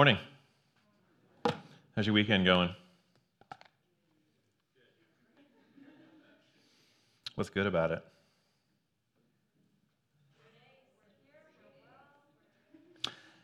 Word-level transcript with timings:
Morning. 0.00 0.16
How's 1.94 2.06
your 2.06 2.14
weekend 2.14 2.46
going? 2.46 2.70
What's 7.34 7.50
good 7.50 7.66
about 7.66 7.90
it? 7.90 8.02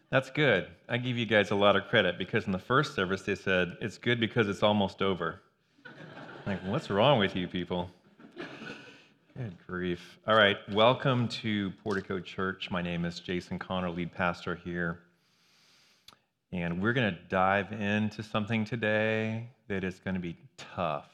That's 0.09 0.31
good. 0.31 0.69
I 0.89 0.97
give 0.97 1.19
you 1.19 1.27
guys 1.27 1.51
a 1.51 1.55
lot 1.55 1.77
of 1.77 1.89
credit 1.89 2.17
because 2.17 2.47
in 2.47 2.53
the 2.53 2.59
first 2.59 2.95
service 2.95 3.21
they 3.21 3.35
said 3.35 3.77
it's 3.83 3.99
good 3.99 4.19
because 4.19 4.49
it's 4.49 4.63
almost 4.63 5.03
over. 5.03 5.43
like, 6.47 6.61
what's 6.65 6.89
wrong 6.89 7.19
with 7.19 7.37
you 7.37 7.49
people? 7.49 7.91
Good 9.37 9.59
grief. 9.67 10.19
All 10.27 10.35
right, 10.35 10.57
welcome 10.73 11.29
to 11.29 11.71
Portico 11.85 12.19
Church. 12.19 12.71
My 12.71 12.81
name 12.81 13.05
is 13.05 13.21
Jason 13.21 13.59
Connor, 13.59 13.91
lead 13.91 14.11
pastor 14.11 14.55
here. 14.55 15.01
And 16.57 16.81
we're 16.81 16.95
going 16.95 17.15
to 17.15 17.21
dive 17.29 17.71
into 17.71 18.23
something 18.23 18.65
today 18.65 19.47
that 19.69 19.85
is 19.85 19.99
going 19.99 20.15
to 20.15 20.21
be 20.21 20.39
tough, 20.57 21.11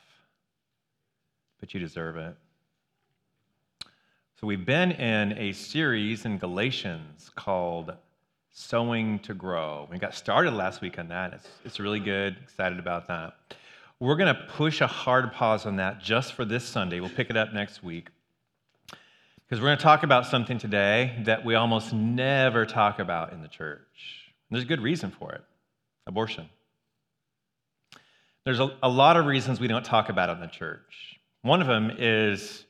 but 1.59 1.75
you 1.75 1.81
deserve 1.81 2.17
it. 2.17 2.37
So, 4.41 4.47
we've 4.47 4.65
been 4.65 4.93
in 4.93 5.37
a 5.37 5.51
series 5.51 6.27
in 6.27 6.39
Galatians 6.39 7.29
called 7.35 7.93
Sowing 8.53 9.19
to 9.21 9.35
Grow. 9.35 9.89
We 9.91 9.99
got 9.99 10.15
started 10.15 10.55
last 10.55 10.81
week 10.81 10.97
on 11.01 11.09
that. 11.09 11.33
It's, 11.33 11.49
it's 11.65 11.81
really 11.81 11.99
good. 11.99 12.37
Excited 12.41 12.79
about 12.79 13.09
that. 13.09 13.35
We're 13.99 14.15
going 14.15 14.33
to 14.33 14.43
push 14.51 14.81
a 14.81 14.87
hard 14.87 15.33
pause 15.33 15.67
on 15.67 15.75
that 15.77 16.01
just 16.01 16.35
for 16.35 16.45
this 16.45 16.65
Sunday. 16.65 17.01
We'll 17.01 17.11
pick 17.11 17.31
it 17.31 17.37
up 17.37 17.53
next 17.53 17.83
week. 17.83 18.11
Because 18.87 19.61
we're 19.61 19.67
going 19.67 19.79
to 19.79 19.83
talk 19.83 20.05
about 20.05 20.25
something 20.27 20.59
today 20.59 21.21
that 21.25 21.45
we 21.45 21.57
almost 21.57 21.93
never 21.93 22.65
talk 22.65 23.01
about 23.01 23.33
in 23.33 23.43
the 23.43 23.49
church. 23.49 24.22
There's 24.53 24.65
a 24.65 24.69
good 24.69 24.83
reason 24.83 25.11
for 25.11 25.33
it 25.33 25.43
abortion. 26.07 26.49
There's 28.45 28.61
a, 28.61 28.77
a 28.83 28.89
lot 28.89 29.17
of 29.17 29.25
reasons 29.25 29.61
we 29.61 29.69
don't 29.69 29.85
talk 29.85 30.11
about 30.11 30.29
it 30.29 30.33
in 30.33 30.41
the 30.41 30.47
church. 30.47 31.19
One 31.41 31.63
of 31.63 31.69
them 31.69 31.91
is 31.97 32.67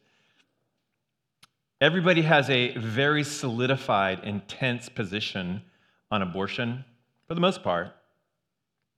everybody 1.81 2.23
has 2.23 2.48
a 2.51 2.77
very 2.77 3.25
solidified, 3.25 4.23
intense 4.23 4.89
position 4.89 5.62
on 6.11 6.23
abortion 6.23 6.84
for 7.27 7.34
the 7.34 7.41
most 7.41 7.65
part. 7.65 7.89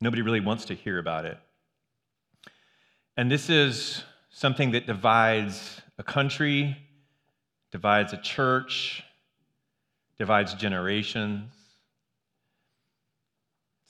Nobody 0.03 0.20
really 0.20 0.41
wants 0.41 0.67
to 0.67 0.75
hear 0.75 0.98
about 0.98 1.25
it. 1.25 1.39
And 3.17 3.30
this 3.30 3.48
is 3.48 4.05
something 4.28 4.73
that 4.73 4.86
divides 4.86 5.80
a 5.97 6.03
country, 6.03 6.77
divides 7.70 8.12
a 8.12 8.19
church, 8.19 9.03
divides 10.19 10.53
generations 10.55 11.64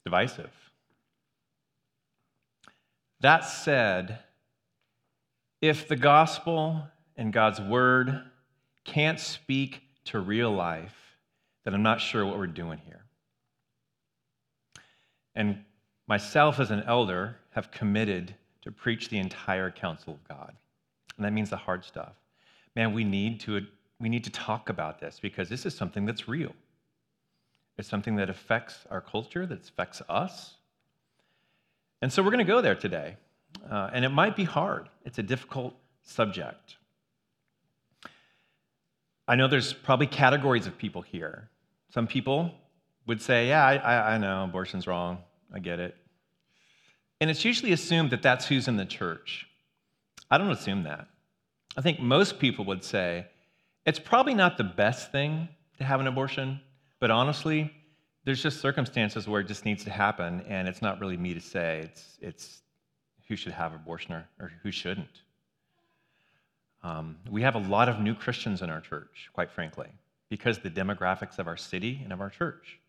divisive. 0.05 0.51
That 3.21 3.41
said, 3.41 4.19
if 5.61 5.89
the 5.89 5.97
gospel 5.97 6.83
and 7.17 7.33
God's 7.33 7.61
word 7.61 8.23
can't 8.85 9.19
speak 9.19 9.83
to 10.05 10.21
real 10.21 10.53
life, 10.53 10.95
then 11.65 11.73
I'm 11.73 11.83
not 11.83 12.01
sure 12.01 12.27
what 12.27 12.37
we're 12.37 12.47
doing 12.47 12.79
here. 12.85 13.05
And 15.35 15.65
myself, 16.07 16.61
as 16.61 16.71
an 16.71 16.83
elder, 16.87 17.37
have 17.51 17.71
committed 17.71 18.35
to 18.63 18.71
preach 18.71 19.09
the 19.09 19.19
entire 19.19 19.71
counsel 19.71 20.15
of 20.15 20.29
God. 20.29 20.55
And 21.17 21.25
that 21.25 21.33
means 21.33 21.51
the 21.51 21.57
hard 21.57 21.85
stuff. 21.85 22.13
Man, 22.77 22.93
we 22.93 23.05
need 23.05 23.41
to, 23.41 23.67
we 23.99 24.09
need 24.09 24.25
to 24.25 24.31
talk 24.31 24.69
about 24.69 25.01
this 25.01 25.19
because 25.21 25.49
this 25.49 25.65
is 25.65 25.75
something 25.75 26.05
that's 26.05 26.29
real. 26.29 26.53
It's 27.77 27.89
something 27.89 28.17
that 28.17 28.31
affects 28.31 28.87
our 28.91 29.01
culture, 29.01 29.47
that 29.47 29.69
affects 29.69 30.03
us. 30.09 30.55
And 32.01 32.13
so 32.13 32.23
we're 32.23 32.31
going 32.31 32.45
to 32.47 32.53
go 32.53 32.61
there 32.61 32.75
today. 32.75 33.17
Uh, 33.71 33.91
and 33.93 34.05
it 34.05 34.11
might 34.11 34.37
be 34.37 34.45
hard, 34.45 34.89
it's 35.05 35.19
a 35.19 35.23
difficult 35.23 35.75
subject. 36.03 36.77
I 39.27 39.37
know 39.37 39.49
there's 39.49 39.73
probably 39.73 40.07
categories 40.07 40.67
of 40.67 40.77
people 40.77 41.01
here. 41.03 41.49
Some 41.91 42.07
people 42.07 42.53
would 43.07 43.23
say, 43.23 43.49
Yeah, 43.49 43.65
I, 43.65 43.77
I, 43.77 44.15
I 44.15 44.19
know 44.19 44.45
abortion's 44.45 44.87
wrong. 44.87 45.19
I 45.53 45.61
get 45.61 45.81
it. 45.81 45.97
And 47.21 47.31
it's 47.31 47.45
usually 47.45 47.73
assumed 47.73 48.11
that 48.11 48.23
that's 48.23 48.47
who's 48.47 48.69
in 48.69 48.77
the 48.77 48.85
church. 48.85 49.47
I 50.31 50.37
don't 50.37 50.51
assume 50.51 50.83
that. 50.83 51.07
I 51.77 51.81
think 51.81 52.01
most 52.01 52.39
people 52.39 52.65
would 52.67 52.85
say 52.85 53.27
it's 53.87 53.99
probably 53.99 54.35
not 54.35 54.57
the 54.57 54.65
best 54.65 55.11
thing 55.13 55.49
to 55.79 55.85
have 55.85 56.01
an 56.01 56.07
abortion, 56.07 56.61
but 57.05 57.11
honestly, 57.11 57.71
there's 58.25 58.43
just 58.43 58.63
circumstances 58.63 59.29
where 59.29 59.43
it 59.43 59.47
just 59.47 59.67
needs 59.67 59.85
to 59.85 59.91
happen, 59.91 60.43
and 60.49 60.67
it's 60.67 60.81
not 60.81 60.99
really 61.01 61.19
me 61.19 61.35
to 61.35 61.41
say. 61.41 61.83
It's, 61.85 62.17
it's 62.23 62.63
who 63.29 63.37
should 63.37 63.53
have 63.53 63.75
abortion 63.75 64.15
or, 64.15 64.27
or 64.41 64.53
who 64.63 64.71
shouldn't. 64.71 65.21
Um, 66.83 67.19
we 67.31 67.43
have 67.43 67.57
a 67.57 67.59
lot 67.59 67.91
of 67.91 68.01
new 68.01 68.15
Christians 68.15 68.63
in 68.63 68.71
our 68.71 68.81
church, 68.81 69.29
quite 69.35 69.51
frankly, 69.51 69.89
because 70.31 70.61
the 70.61 70.71
demographics 70.71 71.39
of 71.39 71.47
our 71.47 71.59
city 71.59 72.01
and 72.03 72.11
of 72.11 72.23
our 72.23 72.31
church. 72.31 72.81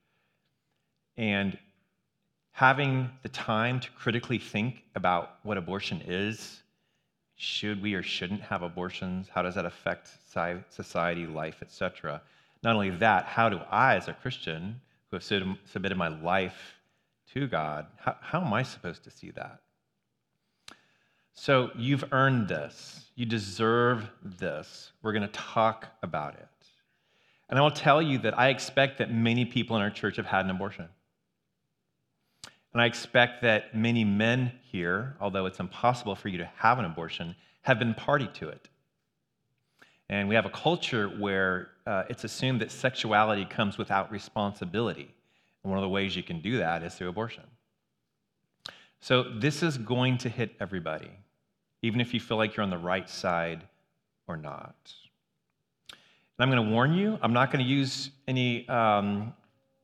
And 1.18 1.58
having 2.52 3.10
the 3.22 3.28
time 3.28 3.82
to 3.82 3.92
critically 4.00 4.38
think 4.38 4.84
about 4.96 5.40
what 5.44 5.58
abortion 5.58 6.02
is, 6.08 6.64
should 7.36 7.82
we 7.82 7.96
or 7.96 8.02
shouldn't 8.02 8.44
have 8.44 8.62
abortions, 8.62 9.28
how 9.28 9.42
does 9.42 9.56
that 9.56 9.66
affect 9.66 10.08
society, 10.70 11.28
life, 11.28 11.58
etc. 11.62 12.22
Not 12.66 12.74
only 12.74 12.90
that, 12.90 13.26
how 13.26 13.48
do 13.48 13.60
I, 13.70 13.96
as 13.96 14.08
a 14.08 14.14
Christian 14.14 14.82
who 15.12 15.18
have 15.18 15.24
submitted 15.24 15.98
my 16.00 16.08
life 16.08 16.74
to 17.36 17.46
God, 17.46 17.86
how, 17.96 18.16
how 18.20 18.42
am 18.42 18.52
I 18.54 18.64
supposed 18.64 19.04
to 19.04 19.12
see 19.12 19.30
that? 19.32 19.62
So 21.36 21.70
you've 21.76 22.12
earned 22.12 22.48
this. 22.48 23.06
You 23.14 23.28
deserve 23.28 24.10
this. 24.24 24.92
We're 25.04 25.12
going 25.12 25.22
to 25.22 25.28
talk 25.28 25.86
about 26.02 26.34
it. 26.34 26.48
And 27.50 27.60
I 27.60 27.62
will 27.62 27.70
tell 27.70 28.02
you 28.02 28.18
that 28.20 28.36
I 28.36 28.50
expect 28.50 28.98
that 28.98 29.14
many 29.14 29.46
people 29.46 29.76
in 29.76 29.84
our 29.84 29.92
church 29.92 30.16
have 30.16 30.26
had 30.26 30.46
an 30.46 30.50
abortion. 30.50 30.90
And 32.74 32.82
I 32.82 32.88
expect 32.88 33.44
that 33.44 33.76
many 33.76 34.04
men 34.04 34.52
here, 34.72 35.18
although 35.22 35.46
it's 35.46 35.60
impossible 35.60 36.16
for 36.16 36.30
you 36.30 36.40
to 36.40 36.50
have 36.56 36.80
an 36.80 36.86
abortion, 36.86 37.36
have 37.62 37.78
been 37.78 37.94
party 37.94 38.28
to 38.40 38.50
it. 38.50 38.70
And 40.10 40.28
we 40.28 40.34
have 40.34 40.48
a 40.48 40.50
culture 40.50 41.08
where 41.08 41.70
uh, 41.86 42.04
it's 42.10 42.24
assumed 42.24 42.62
that 42.62 42.72
sexuality 42.72 43.46
comes 43.46 43.78
without 43.78 44.12
responsibility. 44.12 45.14
And 45.64 45.72
one 45.72 45.78
of 45.78 45.84
the 45.84 45.90
ways 45.90 46.16
you 46.16 46.24
can 46.24 46.42
do 46.42 46.58
that 46.58 46.84
is 46.84 46.96
through 46.96 47.10
abortion. 47.10 47.44
So 49.02 49.24
this 49.24 49.62
is 49.62 49.78
going 49.78 50.18
to 50.20 50.30
hit 50.30 50.56
everybody, 50.60 51.12
even 51.82 52.02
if 52.02 52.14
you 52.14 52.20
feel 52.20 52.38
like 52.38 52.56
you're 52.56 52.64
on 52.64 52.70
the 52.70 52.78
right 52.78 53.10
side 53.10 53.64
or 54.28 54.36
not. 54.36 54.76
And 55.92 56.40
I'm 56.40 56.50
going 56.50 56.66
to 56.66 56.72
warn 56.72 56.94
you, 56.94 57.18
I'm 57.22 57.34
not 57.34 57.52
going 57.52 57.64
to 57.64 57.70
use 57.70 58.12
any 58.28 58.68
um, 58.68 59.34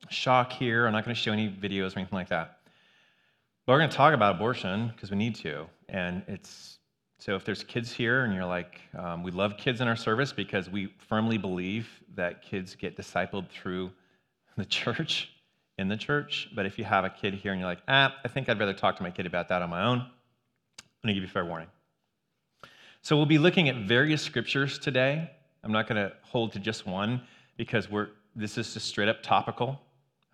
shock 0.08 0.52
here. 0.52 0.86
I'm 0.86 0.92
not 0.92 1.04
going 1.04 1.14
to 1.14 1.20
show 1.20 1.32
any 1.32 1.48
videos 1.48 1.94
or 1.94 2.00
anything 2.00 2.18
like 2.18 2.28
that. 2.28 2.58
But 3.64 3.72
we're 3.72 3.78
going 3.78 3.90
to 3.90 3.96
talk 3.96 4.12
about 4.12 4.34
abortion 4.34 4.88
because 4.88 5.10
we 5.10 5.16
need 5.16 5.36
to. 5.36 5.66
And 5.88 6.22
it's 6.26 6.78
so 7.24 7.36
if 7.36 7.44
there's 7.44 7.62
kids 7.62 7.92
here 7.92 8.24
and 8.24 8.34
you're 8.34 8.44
like, 8.44 8.80
um, 8.98 9.22
we 9.22 9.30
love 9.30 9.56
kids 9.56 9.80
in 9.80 9.86
our 9.86 9.94
service 9.94 10.32
because 10.32 10.68
we 10.68 10.92
firmly 11.08 11.38
believe 11.38 11.88
that 12.16 12.42
kids 12.42 12.74
get 12.74 12.96
discipled 12.96 13.48
through 13.48 13.92
the 14.56 14.64
church, 14.64 15.30
in 15.78 15.86
the 15.86 15.96
church. 15.96 16.48
But 16.52 16.66
if 16.66 16.80
you 16.80 16.84
have 16.84 17.04
a 17.04 17.10
kid 17.10 17.34
here 17.34 17.52
and 17.52 17.60
you're 17.60 17.70
like, 17.70 17.78
ah, 17.86 18.12
I 18.24 18.26
think 18.26 18.48
I'd 18.48 18.58
rather 18.58 18.72
talk 18.74 18.96
to 18.96 19.04
my 19.04 19.10
kid 19.12 19.26
about 19.26 19.46
that 19.50 19.62
on 19.62 19.70
my 19.70 19.84
own, 19.84 20.00
I'm 20.00 20.06
going 21.04 21.14
to 21.14 21.20
give 21.20 21.22
you 21.22 21.28
fair 21.28 21.44
warning. 21.44 21.68
So 23.02 23.16
we'll 23.16 23.26
be 23.26 23.38
looking 23.38 23.68
at 23.68 23.76
various 23.76 24.20
scriptures 24.20 24.76
today. 24.80 25.30
I'm 25.62 25.70
not 25.70 25.86
going 25.86 26.04
to 26.04 26.12
hold 26.22 26.50
to 26.54 26.58
just 26.58 26.88
one 26.88 27.22
because 27.56 27.88
we're, 27.88 28.08
this 28.34 28.58
is 28.58 28.74
just 28.74 28.88
straight 28.88 29.08
up 29.08 29.22
topical. 29.22 29.80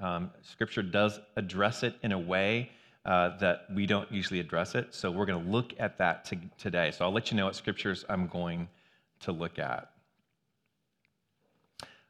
Um, 0.01 0.31
scripture 0.41 0.83
does 0.83 1.21
address 1.37 1.83
it 1.83 1.97
in 2.03 2.13
a 2.13 2.19
way 2.19 2.71
uh, 3.09 3.39
that 3.39 3.65
we 3.75 3.87
don't 3.87 4.11
usually 4.13 4.39
address 4.39 4.75
it. 4.75 4.95
So 4.95 5.11
we're 5.11 5.25
going 5.25 5.43
to 5.43 5.51
look 5.51 5.73
at 5.79 5.97
that 5.97 6.27
to, 6.27 6.37
today. 6.59 6.91
So 6.91 7.07
I'll 7.07 7.11
let 7.11 7.31
you 7.31 7.39
know 7.39 7.47
what 7.47 7.57
scriptures 7.57 8.05
I'm 8.07 8.27
going 8.27 8.69
to 9.21 9.33
look 9.33 9.59
at. 9.59 9.91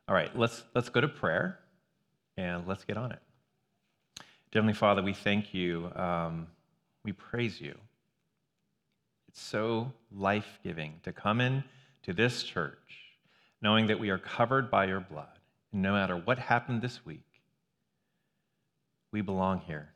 All 0.09 0.15
right, 0.15 0.37
let's, 0.37 0.65
let's 0.75 0.89
go 0.89 1.00
to 1.00 1.06
prayer 1.06 1.61
and 2.37 2.67
let's 2.67 2.83
get 2.83 2.97
on 2.97 3.12
it. 3.12 3.21
Heavenly 4.53 4.75
Father, 4.75 5.00
we 5.00 5.15
thank 5.15 5.55
you. 5.55 5.89
Um, 5.95 6.49
we 7.05 7.12
praise 7.12 7.61
you. 7.61 7.77
It's 9.29 9.41
so 9.41 9.93
life 10.11 10.59
giving 10.65 10.94
to 11.05 11.12
come 11.12 11.41
in 11.41 11.62
to 12.03 12.12
this 12.12 12.43
church 12.43 12.75
knowing 13.62 13.87
that 13.87 14.01
we 14.01 14.11
are 14.11 14.19
covered 14.19 14.69
by 14.69 14.87
your 14.87 15.01
blood. 15.01 15.27
And 15.73 15.83
no 15.83 15.93
matter 15.93 16.17
what 16.17 16.41
happened 16.41 16.83
this 16.83 17.05
week, 17.06 17.25
we 19.12 19.21
belong 19.21 19.61
here. 19.61 19.91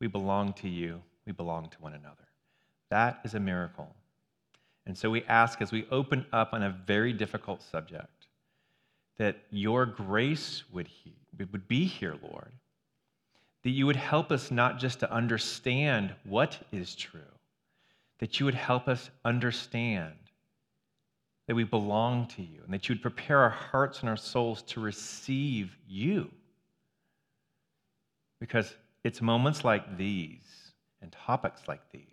We 0.00 0.06
belong 0.06 0.54
to 0.54 0.68
you. 0.68 1.02
We 1.26 1.32
belong 1.32 1.68
to 1.68 1.76
one 1.80 1.94
another. 1.94 2.16
That 2.88 3.20
is 3.24 3.34
a 3.34 3.40
miracle. 3.40 3.94
And 4.86 4.96
so 4.96 5.10
we 5.10 5.22
ask 5.24 5.60
as 5.60 5.70
we 5.70 5.86
open 5.90 6.26
up 6.32 6.52
on 6.52 6.62
a 6.62 6.70
very 6.86 7.12
difficult 7.12 7.62
subject 7.62 8.26
that 9.18 9.36
your 9.50 9.86
grace 9.86 10.64
would, 10.72 10.88
he, 10.88 11.12
would 11.52 11.68
be 11.68 11.84
here, 11.84 12.16
Lord. 12.22 12.52
that 13.62 13.70
you 13.70 13.86
would 13.86 13.96
help 13.96 14.32
us 14.32 14.50
not 14.50 14.78
just 14.78 15.00
to 15.00 15.12
understand 15.12 16.14
what 16.24 16.58
is 16.72 16.94
true, 16.94 17.20
that 18.18 18.40
you 18.40 18.46
would 18.46 18.54
help 18.54 18.88
us 18.88 19.10
understand 19.24 20.14
that 21.46 21.54
we 21.54 21.64
belong 21.64 22.26
to 22.28 22.42
you, 22.42 22.60
and 22.64 22.72
that 22.72 22.88
you 22.88 22.94
would 22.94 23.02
prepare 23.02 23.38
our 23.38 23.50
hearts 23.50 24.00
and 24.00 24.08
our 24.08 24.16
souls 24.16 24.62
to 24.62 24.80
receive 24.80 25.76
you. 25.88 26.30
Because 28.38 28.74
it's 29.04 29.22
moments 29.22 29.64
like 29.64 29.96
these 29.96 30.72
and 31.00 31.10
topics 31.12 31.62
like 31.68 31.80
these 31.92 32.04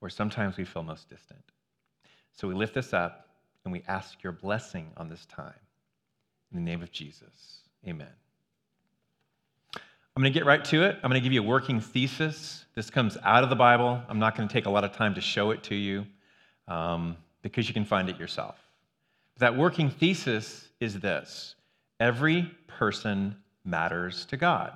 where 0.00 0.10
sometimes 0.10 0.56
we 0.56 0.64
feel 0.64 0.82
most 0.82 1.08
distant. 1.08 1.42
So 2.32 2.46
we 2.48 2.54
lift 2.54 2.74
this 2.74 2.92
up 2.92 3.28
and 3.64 3.72
we 3.72 3.82
ask 3.88 4.22
your 4.22 4.32
blessing 4.32 4.90
on 4.96 5.08
this 5.08 5.26
time. 5.26 5.52
In 6.52 6.58
the 6.58 6.64
name 6.64 6.82
of 6.82 6.90
Jesus, 6.90 7.62
amen. 7.86 8.08
I'm 9.74 10.22
going 10.22 10.32
to 10.32 10.38
get 10.38 10.46
right 10.46 10.64
to 10.64 10.82
it. 10.82 10.96
I'm 10.96 11.10
going 11.10 11.20
to 11.20 11.24
give 11.24 11.32
you 11.32 11.42
a 11.42 11.46
working 11.46 11.80
thesis. 11.80 12.64
This 12.74 12.90
comes 12.90 13.16
out 13.22 13.44
of 13.44 13.50
the 13.50 13.56
Bible. 13.56 14.02
I'm 14.08 14.18
not 14.18 14.36
going 14.36 14.48
to 14.48 14.52
take 14.52 14.66
a 14.66 14.70
lot 14.70 14.82
of 14.82 14.92
time 14.92 15.14
to 15.14 15.20
show 15.20 15.50
it 15.52 15.62
to 15.64 15.74
you 15.74 16.06
um, 16.66 17.16
because 17.42 17.68
you 17.68 17.74
can 17.74 17.84
find 17.84 18.08
it 18.08 18.18
yourself. 18.18 18.56
That 19.38 19.56
working 19.56 19.90
thesis 19.90 20.68
is 20.80 20.98
this 20.98 21.54
every 22.00 22.50
person 22.66 23.36
matters 23.64 24.24
to 24.26 24.36
God. 24.36 24.72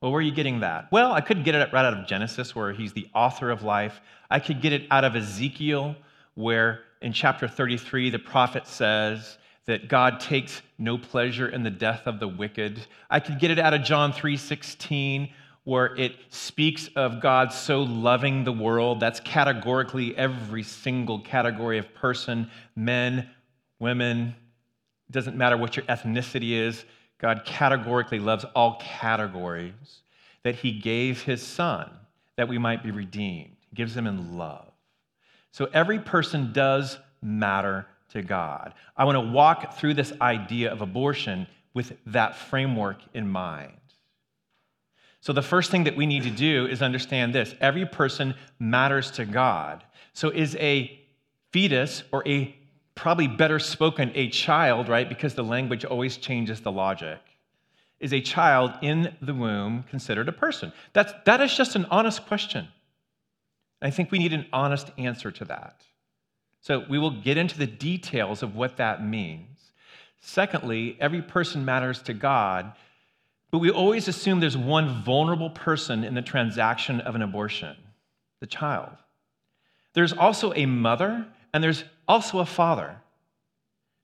Well, 0.00 0.12
where 0.12 0.20
are 0.20 0.22
you 0.22 0.32
getting 0.32 0.60
that? 0.60 0.90
Well, 0.90 1.12
I 1.12 1.20
could 1.20 1.44
get 1.44 1.54
it 1.54 1.72
right 1.72 1.84
out 1.84 1.94
of 1.94 2.06
Genesis, 2.06 2.54
where 2.54 2.72
he's 2.72 2.92
the 2.92 3.08
author 3.14 3.50
of 3.50 3.62
life. 3.62 4.00
I 4.30 4.40
could 4.40 4.62
get 4.62 4.72
it 4.72 4.86
out 4.90 5.04
of 5.04 5.14
Ezekiel, 5.14 5.94
where 6.34 6.80
in 7.02 7.12
chapter 7.12 7.46
33, 7.46 8.10
the 8.10 8.18
prophet 8.18 8.66
says, 8.66 9.36
that 9.66 9.86
God 9.86 10.18
takes 10.18 10.62
no 10.78 10.98
pleasure 10.98 11.48
in 11.48 11.62
the 11.62 11.70
death 11.70 12.02
of 12.06 12.18
the 12.18 12.26
wicked. 12.26 12.80
I 13.08 13.20
could 13.20 13.38
get 13.38 13.52
it 13.52 13.58
out 13.60 13.72
of 13.72 13.84
John 13.84 14.12
3:16 14.12 15.30
where 15.62 15.94
it 15.96 16.16
speaks 16.30 16.88
of 16.96 17.20
God 17.20 17.52
so 17.52 17.82
loving 17.82 18.42
the 18.42 18.52
world. 18.52 18.98
That's 18.98 19.20
categorically 19.20 20.16
every 20.16 20.64
single 20.64 21.20
category 21.20 21.78
of 21.78 21.94
person, 21.94 22.50
men, 22.74 23.28
women, 23.78 24.34
doesn't 25.10 25.36
matter 25.36 25.56
what 25.56 25.76
your 25.76 25.84
ethnicity 25.84 26.52
is. 26.52 26.84
God 27.20 27.42
categorically 27.44 28.18
loves 28.18 28.44
all 28.54 28.80
categories. 28.80 30.02
That 30.42 30.54
he 30.54 30.72
gave 30.72 31.22
his 31.22 31.42
son 31.42 31.90
that 32.36 32.48
we 32.48 32.56
might 32.56 32.82
be 32.82 32.90
redeemed. 32.90 33.56
He 33.68 33.76
gives 33.76 33.94
them 33.94 34.06
in 34.06 34.38
love. 34.38 34.72
So 35.52 35.68
every 35.74 35.98
person 35.98 36.52
does 36.52 36.98
matter 37.20 37.86
to 38.12 38.22
God. 38.22 38.74
I 38.96 39.04
want 39.04 39.16
to 39.16 39.32
walk 39.32 39.74
through 39.74 39.94
this 39.94 40.12
idea 40.20 40.72
of 40.72 40.80
abortion 40.80 41.46
with 41.74 41.92
that 42.06 42.36
framework 42.36 42.98
in 43.14 43.28
mind. 43.28 43.72
So, 45.20 45.34
the 45.34 45.42
first 45.42 45.70
thing 45.70 45.84
that 45.84 45.96
we 45.96 46.06
need 46.06 46.22
to 46.22 46.30
do 46.30 46.66
is 46.66 46.80
understand 46.80 47.34
this 47.34 47.54
every 47.60 47.84
person 47.84 48.34
matters 48.58 49.10
to 49.12 49.26
God. 49.26 49.84
So, 50.14 50.30
is 50.30 50.56
a 50.56 50.98
fetus 51.52 52.02
or 52.10 52.26
a 52.26 52.56
probably 53.00 53.26
better 53.26 53.58
spoken, 53.58 54.12
a 54.14 54.28
child, 54.28 54.86
right? 54.86 55.08
Because 55.08 55.34
the 55.34 55.42
language 55.42 55.86
always 55.86 56.18
changes 56.18 56.60
the 56.60 56.70
logic. 56.70 57.18
Is 57.98 58.12
a 58.12 58.20
child 58.20 58.72
in 58.82 59.16
the 59.22 59.32
womb 59.32 59.84
considered 59.84 60.28
a 60.28 60.32
person? 60.32 60.70
That's, 60.92 61.10
that 61.24 61.40
is 61.40 61.56
just 61.56 61.76
an 61.76 61.86
honest 61.90 62.26
question. 62.26 62.68
I 63.80 63.88
think 63.88 64.10
we 64.10 64.18
need 64.18 64.34
an 64.34 64.44
honest 64.52 64.90
answer 64.98 65.30
to 65.30 65.46
that. 65.46 65.80
So 66.60 66.84
we 66.90 66.98
will 66.98 67.22
get 67.22 67.38
into 67.38 67.56
the 67.56 67.66
details 67.66 68.42
of 68.42 68.54
what 68.54 68.76
that 68.76 69.02
means. 69.02 69.72
Secondly, 70.20 70.98
every 71.00 71.22
person 71.22 71.64
matters 71.64 72.02
to 72.02 72.12
God, 72.12 72.70
but 73.50 73.60
we 73.60 73.70
always 73.70 74.08
assume 74.08 74.40
there's 74.40 74.58
one 74.58 75.02
vulnerable 75.02 75.50
person 75.50 76.04
in 76.04 76.12
the 76.12 76.20
transaction 76.20 77.00
of 77.00 77.14
an 77.14 77.22
abortion 77.22 77.76
the 78.40 78.46
child. 78.46 78.92
There's 79.94 80.12
also 80.12 80.52
a 80.54 80.66
mother, 80.66 81.26
and 81.54 81.64
there's 81.64 81.84
also 82.10 82.40
a 82.40 82.46
father, 82.46 82.96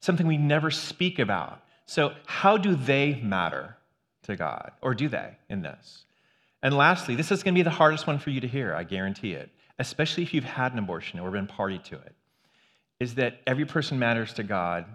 something 0.01 0.27
we 0.27 0.39
never 0.39 0.71
speak 0.71 1.19
about. 1.19 1.63
So, 1.87 2.13
how 2.25 2.57
do 2.57 2.77
they 2.77 3.17
matter 3.17 3.77
to 4.23 4.37
God? 4.37 4.71
Or 4.81 4.95
do 4.95 5.09
they 5.09 5.37
in 5.49 5.63
this? 5.63 6.05
And 6.63 6.77
lastly, 6.77 7.17
this 7.17 7.33
is 7.33 7.43
going 7.43 7.55
to 7.55 7.59
be 7.59 7.63
the 7.63 7.71
hardest 7.71 8.07
one 8.07 8.19
for 8.19 8.31
you 8.31 8.41
to 8.41 8.49
hear, 8.49 8.75
I 8.75 8.85
guarantee 8.85 9.33
it, 9.33 9.51
especially 9.79 10.23
if 10.23 10.33
you've 10.33 10.45
had 10.45 10.73
an 10.73 10.79
abortion 10.79 11.19
or 11.19 11.31
been 11.31 11.49
party 11.49 11.79
to 11.79 11.97
it 11.97 12.15
is 12.99 13.17
that 13.17 13.41
every 13.47 13.67
person 13.67 13.99
matters 13.99 14.33
to 14.35 14.43
God, 14.43 14.87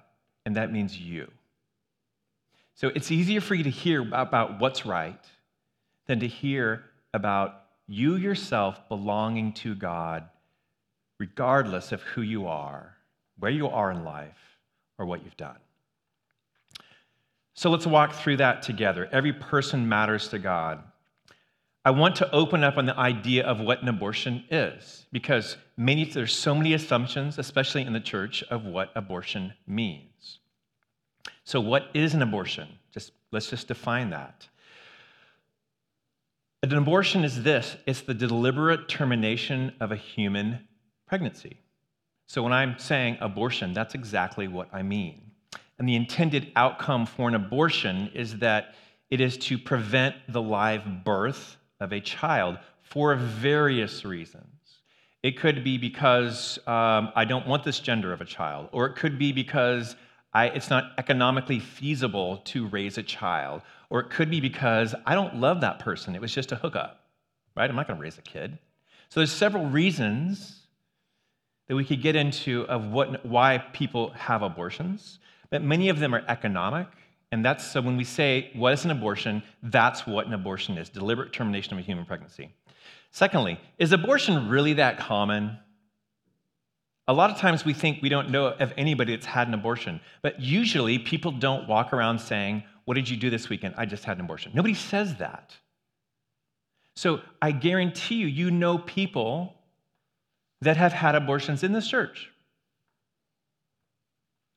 and 0.45 0.55
that 0.55 0.71
means 0.71 0.97
you. 0.97 1.29
So 2.75 2.87
it's 2.95 3.11
easier 3.11 3.41
for 3.41 3.55
you 3.55 3.63
to 3.65 3.69
hear 3.69 4.01
about 4.13 4.59
what's 4.59 4.85
right 4.85 5.23
than 6.07 6.21
to 6.21 6.27
hear 6.27 6.85
about 7.13 7.61
you 7.87 8.15
yourself 8.15 8.87
belonging 8.89 9.53
to 9.53 9.75
God, 9.75 10.29
regardless 11.19 11.91
of 11.91 12.01
who 12.01 12.21
you 12.21 12.47
are, 12.47 12.95
where 13.41 13.51
you 13.51 13.67
are 13.67 13.91
in 13.91 14.05
life, 14.05 14.37
or 14.99 15.05
what 15.05 15.23
you've 15.25 15.35
done. 15.35 15.57
So 17.55 17.71
let's 17.71 17.87
walk 17.87 18.13
through 18.13 18.37
that 18.37 18.61
together. 18.61 19.09
Every 19.11 19.33
person 19.33 19.89
matters 19.89 20.27
to 20.29 20.39
God. 20.39 20.83
I 21.83 21.89
want 21.89 22.15
to 22.17 22.31
open 22.31 22.63
up 22.63 22.77
on 22.77 22.85
the 22.85 22.95
idea 22.95 23.43
of 23.43 23.59
what 23.59 23.81
an 23.81 23.87
abortion 23.87 24.43
is 24.51 25.07
because 25.11 25.57
many, 25.75 26.05
there's 26.05 26.35
so 26.35 26.53
many 26.53 26.73
assumptions, 26.75 27.39
especially 27.39 27.81
in 27.81 27.93
the 27.93 27.99
church, 27.99 28.43
of 28.51 28.65
what 28.65 28.91
abortion 28.95 29.53
means. 29.65 30.37
So, 31.43 31.59
what 31.59 31.89
is 31.95 32.13
an 32.13 32.21
abortion? 32.21 32.67
Just 32.93 33.11
let's 33.31 33.49
just 33.49 33.67
define 33.67 34.11
that. 34.11 34.47
An 36.61 36.77
abortion 36.77 37.23
is 37.23 37.41
this 37.41 37.75
it's 37.87 38.01
the 38.01 38.13
deliberate 38.13 38.87
termination 38.87 39.73
of 39.79 39.91
a 39.91 39.95
human 39.95 40.67
pregnancy. 41.07 41.57
So, 42.31 42.41
when 42.41 42.53
I'm 42.53 42.79
saying 42.79 43.17
abortion, 43.19 43.73
that's 43.73 43.93
exactly 43.93 44.47
what 44.47 44.69
I 44.71 44.83
mean. 44.83 45.19
And 45.77 45.89
the 45.89 45.97
intended 45.97 46.49
outcome 46.55 47.05
for 47.05 47.27
an 47.27 47.35
abortion 47.35 48.09
is 48.13 48.37
that 48.37 48.73
it 49.09 49.19
is 49.19 49.37
to 49.39 49.57
prevent 49.57 50.15
the 50.29 50.41
live 50.41 51.03
birth 51.03 51.57
of 51.81 51.91
a 51.91 51.99
child 51.99 52.57
for 52.83 53.13
various 53.15 54.05
reasons. 54.05 54.45
It 55.21 55.37
could 55.37 55.61
be 55.65 55.77
because 55.77 56.57
um, 56.67 57.11
I 57.17 57.25
don't 57.25 57.45
want 57.47 57.65
this 57.65 57.81
gender 57.81 58.13
of 58.13 58.21
a 58.21 58.25
child, 58.25 58.69
or 58.71 58.85
it 58.85 58.95
could 58.95 59.19
be 59.19 59.33
because 59.33 59.97
I, 60.33 60.45
it's 60.45 60.69
not 60.69 60.93
economically 60.97 61.59
feasible 61.59 62.37
to 62.45 62.65
raise 62.67 62.97
a 62.97 63.03
child, 63.03 63.61
or 63.89 63.99
it 63.99 64.09
could 64.09 64.29
be 64.29 64.39
because 64.39 64.95
I 65.05 65.15
don't 65.15 65.35
love 65.35 65.59
that 65.59 65.79
person. 65.79 66.15
It 66.15 66.21
was 66.21 66.33
just 66.33 66.53
a 66.53 66.55
hookup, 66.55 67.09
right? 67.57 67.69
I'm 67.69 67.75
not 67.75 67.89
going 67.89 67.97
to 67.97 68.01
raise 68.01 68.17
a 68.17 68.21
kid. 68.21 68.57
So 69.09 69.19
there's 69.19 69.33
several 69.33 69.65
reasons 69.65 70.60
that 71.67 71.75
we 71.75 71.85
could 71.85 72.01
get 72.01 72.15
into 72.15 72.63
of 72.67 72.87
what, 72.87 73.25
why 73.25 73.57
people 73.73 74.09
have 74.11 74.41
abortions, 74.41 75.19
but 75.49 75.61
many 75.61 75.89
of 75.89 75.99
them 75.99 76.13
are 76.13 76.23
economic. 76.27 76.87
And 77.31 77.45
that's 77.45 77.65
so 77.65 77.81
when 77.81 77.95
we 77.95 78.03
say, 78.03 78.51
what 78.53 78.73
is 78.73 78.83
an 78.83 78.91
abortion? 78.91 79.41
That's 79.63 80.05
what 80.05 80.27
an 80.27 80.33
abortion 80.33 80.77
is 80.77 80.89
deliberate 80.89 81.31
termination 81.31 81.73
of 81.73 81.79
a 81.79 81.81
human 81.81 82.05
pregnancy. 82.05 82.53
Secondly, 83.11 83.59
is 83.77 83.91
abortion 83.91 84.49
really 84.49 84.73
that 84.73 84.97
common? 84.97 85.57
A 87.07 87.13
lot 87.13 87.29
of 87.29 87.37
times 87.37 87.65
we 87.65 87.73
think 87.73 88.01
we 88.01 88.09
don't 88.09 88.29
know 88.29 88.47
of 88.47 88.73
anybody 88.77 89.15
that's 89.15 89.25
had 89.25 89.47
an 89.47 89.53
abortion, 89.53 89.99
but 90.21 90.39
usually 90.39 90.99
people 90.99 91.31
don't 91.31 91.67
walk 91.67 91.93
around 91.93 92.19
saying, 92.19 92.63
What 92.85 92.95
did 92.95 93.09
you 93.09 93.17
do 93.17 93.29
this 93.29 93.49
weekend? 93.49 93.75
I 93.77 93.85
just 93.85 94.03
had 94.03 94.17
an 94.17 94.25
abortion. 94.25 94.51
Nobody 94.55 94.73
says 94.73 95.15
that. 95.15 95.55
So 96.95 97.21
I 97.41 97.51
guarantee 97.51 98.15
you, 98.15 98.27
you 98.27 98.51
know 98.51 98.77
people 98.77 99.55
that 100.61 100.77
have 100.77 100.93
had 100.93 101.15
abortions 101.15 101.63
in 101.63 101.73
this 101.73 101.87
church. 101.87 102.29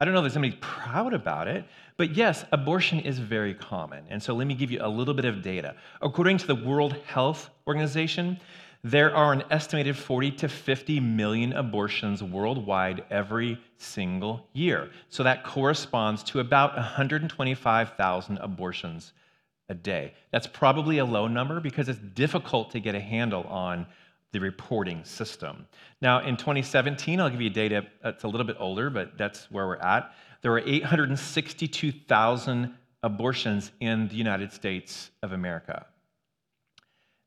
I 0.01 0.05
don't 0.05 0.13
know 0.13 0.21
if 0.21 0.25
there's 0.25 0.37
anybody 0.37 0.61
proud 0.61 1.15
about 1.15 1.49
it, 1.49 1.65
but 1.97 2.15
yes, 2.15 2.45
abortion 2.53 3.01
is 3.01 3.19
very 3.19 3.55
common. 3.55 4.05
And 4.11 4.23
so 4.23 4.35
let 4.35 4.47
me 4.47 4.55
give 4.55 4.71
you 4.71 4.81
a 4.83 4.89
little 4.89 5.15
bit 5.15 5.25
of 5.25 5.41
data. 5.41 5.77
According 6.03 6.39
to 6.39 6.47
the 6.47 6.55
World 6.55 6.97
Health 7.07 7.49
Organization, 7.67 8.39
there 8.83 9.17
are 9.17 9.33
an 9.33 9.45
estimated 9.51 9.97
40 9.97 10.33
to 10.33 10.49
50 10.49 11.01
million 11.01 11.55
abortions 11.55 12.23
worldwide 12.23 13.05
every 13.11 13.59
single 13.79 14.47
year. 14.53 14.91
So 15.09 15.23
that 15.23 15.43
corresponds 15.43 16.23
to 16.25 16.41
about 16.41 16.75
125,000 16.77 18.39
abortions 18.39 19.13
a 19.71 19.75
day. 19.75 20.13
That's 20.33 20.47
probably 20.47 20.99
a 20.99 21.05
low 21.05 21.29
number 21.29 21.61
because 21.61 21.89
it's 21.89 21.99
difficult 21.99 22.73
to 22.73 22.81
get 22.81 22.95
a 22.95 23.01
handle 23.01 23.45
on 23.45 23.87
the 24.35 24.41
reporting 24.41 25.03
system. 25.05 25.65
Now, 26.03 26.27
in 26.27 26.37
2017, 26.37 27.21
I'll 27.21 27.31
give 27.31 27.41
you 27.41 27.51
data 27.51 27.87
that's 28.03 28.25
a 28.25 28.29
little 28.29 28.45
bit 28.45 28.57
older, 28.59 28.91
but 28.91 29.17
that's 29.17 29.49
where 29.49 29.69
we're 29.69 29.77
at. 29.77 30.13
There 30.43 30.51
were 30.51 30.63
862,000 30.67 32.75
abortions 33.05 33.71
in 33.79 34.09
the 34.09 34.17
United 34.17 34.53
States 34.53 35.13
of 35.23 35.31
America. 35.31 35.87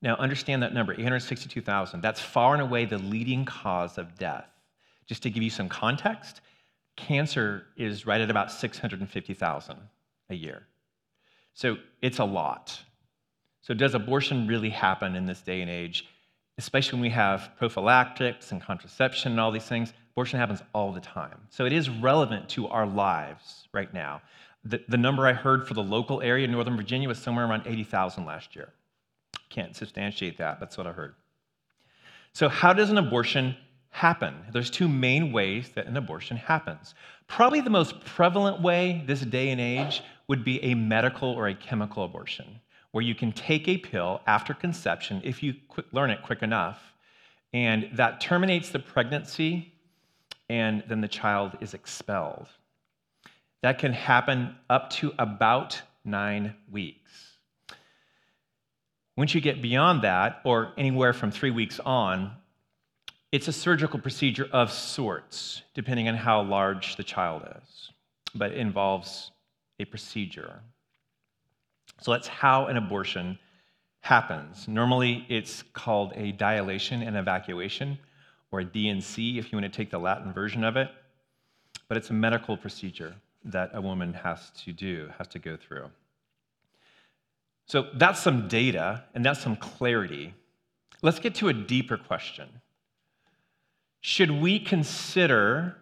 Now, 0.01 0.17
understand 0.17 0.61
that 0.63 0.73
number 0.73 0.91
862,000. 0.91 2.01
That's 2.01 2.19
far 2.19 2.53
and 2.53 2.61
away 2.61 2.83
the 2.83 2.97
leading 2.97 3.45
cause 3.45 3.97
of 3.97 4.17
death. 4.17 4.49
Just 5.05 5.23
to 5.23 5.29
give 5.29 5.41
you 5.41 5.49
some 5.49 5.69
context, 5.69 6.41
cancer 6.97 7.67
is 7.77 8.05
right 8.05 8.19
at 8.19 8.29
about 8.29 8.51
650,000 8.51 9.77
a 10.29 10.35
year. 10.35 10.67
So 11.53 11.77
it's 12.01 12.19
a 12.19 12.25
lot. 12.25 12.77
So, 13.61 13.73
does 13.73 13.95
abortion 13.95 14.45
really 14.45 14.71
happen 14.71 15.15
in 15.15 15.25
this 15.25 15.41
day 15.41 15.61
and 15.61 15.71
age? 15.71 16.05
Especially 16.57 16.97
when 16.97 17.01
we 17.03 17.09
have 17.09 17.51
prophylactics 17.57 18.51
and 18.51 18.61
contraception 18.61 19.31
and 19.33 19.39
all 19.39 19.51
these 19.51 19.65
things, 19.65 19.93
abortion 20.13 20.39
happens 20.39 20.61
all 20.73 20.91
the 20.91 20.99
time. 20.99 21.39
So, 21.49 21.65
it 21.65 21.73
is 21.73 21.89
relevant 21.89 22.49
to 22.49 22.67
our 22.67 22.87
lives 22.87 23.67
right 23.73 23.93
now. 23.93 24.21
The, 24.63 24.81
the 24.87 24.97
number 24.97 25.27
I 25.27 25.33
heard 25.33 25.67
for 25.67 25.73
the 25.75 25.83
local 25.83 26.21
area 26.21 26.45
in 26.45 26.51
Northern 26.51 26.75
Virginia 26.75 27.07
was 27.07 27.19
somewhere 27.19 27.45
around 27.45 27.63
80,000 27.65 28.25
last 28.25 28.55
year. 28.55 28.73
Can't 29.49 29.75
substantiate 29.75 30.37
that, 30.39 30.59
that's 30.59 30.77
what 30.77 30.87
I 30.87 30.91
heard. 30.91 31.15
So, 32.33 32.49
how 32.49 32.73
does 32.73 32.89
an 32.89 32.97
abortion 32.97 33.55
happen? 33.89 34.35
There's 34.51 34.69
two 34.69 34.87
main 34.87 35.31
ways 35.31 35.69
that 35.75 35.87
an 35.87 35.97
abortion 35.97 36.37
happens. 36.37 36.93
Probably 37.27 37.61
the 37.61 37.69
most 37.69 37.99
prevalent 38.05 38.61
way 38.61 39.03
this 39.07 39.21
day 39.21 39.49
and 39.49 39.59
age 39.59 40.03
would 40.27 40.43
be 40.43 40.63
a 40.63 40.75
medical 40.75 41.29
or 41.29 41.47
a 41.47 41.55
chemical 41.55 42.03
abortion, 42.03 42.59
where 42.97 43.05
you 43.05 43.13
can 43.13 43.31
take 43.31 43.67
a 43.67 43.77
pill 43.77 44.21
after 44.25 44.55
conception 44.55 45.21
if 45.23 45.43
you 45.43 45.53
learn 45.91 46.09
it 46.09 46.23
quick 46.23 46.41
enough, 46.41 46.95
and 47.53 47.87
that 47.93 48.19
terminates 48.19 48.71
the 48.71 48.79
pregnancy, 48.79 49.71
and 50.49 50.83
then 50.87 50.99
the 50.99 51.07
child 51.07 51.55
is 51.61 51.75
expelled. 51.75 52.47
That 53.61 53.77
can 53.77 53.93
happen 53.93 54.55
up 54.67 54.89
to 54.93 55.13
about 55.19 55.79
nine 56.03 56.55
weeks. 56.71 57.37
Once 59.15 59.35
you 59.35 59.41
get 59.41 59.61
beyond 59.61 60.01
that, 60.01 60.41
or 60.43 60.73
anywhere 60.75 61.13
from 61.13 61.29
three 61.29 61.51
weeks 61.51 61.79
on, 61.85 62.31
it's 63.31 63.47
a 63.47 63.53
surgical 63.53 63.99
procedure 63.99 64.49
of 64.51 64.71
sorts, 64.71 65.61
depending 65.75 66.07
on 66.07 66.15
how 66.15 66.41
large 66.41 66.95
the 66.95 67.03
child 67.03 67.43
is, 67.61 67.91
but 68.33 68.53
it 68.53 68.57
involves 68.57 69.29
a 69.79 69.85
procedure. 69.85 70.61
So 72.01 72.11
that's 72.11 72.27
how 72.27 72.67
an 72.67 72.77
abortion 72.77 73.39
happens. 74.01 74.67
Normally, 74.67 75.25
it's 75.29 75.63
called 75.73 76.13
a 76.15 76.31
dilation 76.31 77.01
and 77.01 77.17
evacuation, 77.17 77.97
or 78.51 78.61
a 78.61 78.65
D&C 78.65 79.37
if 79.37 79.51
you 79.51 79.57
want 79.57 79.71
to 79.71 79.75
take 79.75 79.91
the 79.91 79.97
Latin 79.97 80.31
version 80.31 80.63
of 80.63 80.77
it, 80.77 80.89
but 81.87 81.97
it's 81.97 82.09
a 82.09 82.13
medical 82.13 82.55
procedure 82.57 83.15
that 83.43 83.71
a 83.73 83.81
woman 83.81 84.13
has 84.13 84.51
to 84.63 84.71
do, 84.71 85.09
has 85.17 85.27
to 85.29 85.39
go 85.39 85.57
through. 85.57 85.89
So 87.65 87.87
that's 87.95 88.21
some 88.21 88.47
data 88.47 89.03
and 89.13 89.25
that's 89.25 89.41
some 89.41 89.55
clarity. 89.57 90.33
Let's 91.01 91.19
get 91.19 91.35
to 91.35 91.49
a 91.49 91.53
deeper 91.53 91.97
question. 91.97 92.47
Should 94.01 94.31
we 94.31 94.59
consider 94.59 95.77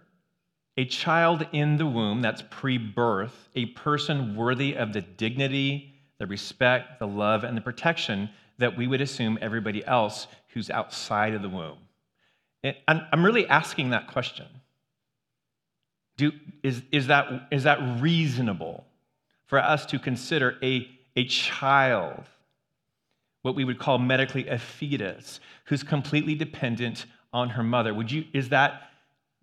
a 0.78 0.86
child 0.86 1.48
in 1.54 1.78
the 1.78 1.86
womb, 1.86 2.22
that's 2.22 2.44
pre 2.50 2.78
birth, 2.78 3.50
a 3.56 3.68
person 3.68 4.36
worthy 4.36 4.76
of 4.76 4.94
the 4.94 5.02
dignity, 5.02 5.95
the 6.20 6.28
respect, 6.28 7.00
the 7.00 7.08
love, 7.08 7.44
and 7.44 7.56
the 7.56 7.62
protection 7.62 8.30
that 8.58 8.78
we 8.78 8.88
would 8.88 9.02
assume 9.02 9.38
everybody 9.42 9.86
else 9.86 10.28
who's 10.54 10.70
outside 10.70 11.34
of 11.34 11.42
the 11.42 11.50
womb? 11.50 11.78
I'm 12.88 13.24
really 13.24 13.48
asking 13.48 13.92
that 13.92 14.08
question. 14.08 14.48
Do, 16.18 16.32
is, 16.64 16.82
is, 16.92 17.08
that, 17.08 17.48
is 17.52 17.64
that 17.64 18.02
reasonable 18.02 18.86
for 19.46 19.60
us 19.60 19.86
to 19.88 20.00
consider 20.00 20.58
a, 20.64 20.88
a 21.16 21.26
child, 21.26 22.24
what 23.42 23.54
we 23.56 23.66
would 23.66 23.78
call 23.78 24.00
medically 24.00 24.48
a 24.48 24.58
fetus, 24.58 25.40
who's 25.66 25.84
completely 25.84 26.34
dependent 26.34 27.06
on 27.34 27.50
her 27.50 27.64
mother? 27.64 27.94
Would, 27.94 28.12
you, 28.12 28.26
is 28.34 28.50
that, 28.50 28.90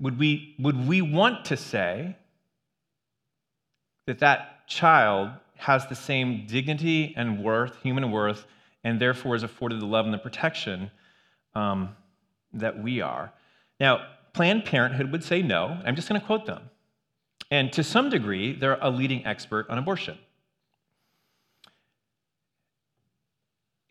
would, 0.01 0.19
we, 0.19 0.57
would 0.59 0.89
we 0.89 1.03
want 1.03 1.45
to 1.47 1.57
say 1.57 2.17
that 4.07 4.19
that 4.21 4.67
child 4.67 5.31
has 5.63 5.87
the 5.87 5.95
same 5.95 6.47
dignity 6.47 7.15
and 7.17 7.43
worth, 7.43 7.81
human 7.83 8.11
worth, 8.11 8.47
and 8.85 9.01
therefore 9.01 9.37
is 9.37 9.43
afforded 9.43 9.81
the 9.81 9.87
love 9.87 10.05
and 10.05 10.13
the 10.13 10.19
protection 10.19 10.91
um, 11.55 11.97
that 12.53 12.83
we 12.83 13.01
are? 13.01 13.33
Now, 13.79 14.07
Planned 14.33 14.65
Parenthood 14.65 15.13
would 15.13 15.23
say 15.23 15.43
no. 15.43 15.81
I'm 15.85 15.95
just 15.95 16.09
going 16.09 16.21
to 16.21 16.27
quote 16.27 16.47
them. 16.47 16.71
And 17.51 17.73
to 17.75 17.85
some 17.85 18.11
degree, 18.11 18.55
they're 18.55 18.79
a 18.81 18.91
leading 18.91 19.25
expert 19.27 19.69
on 19.69 19.79
abortion. 19.79 20.19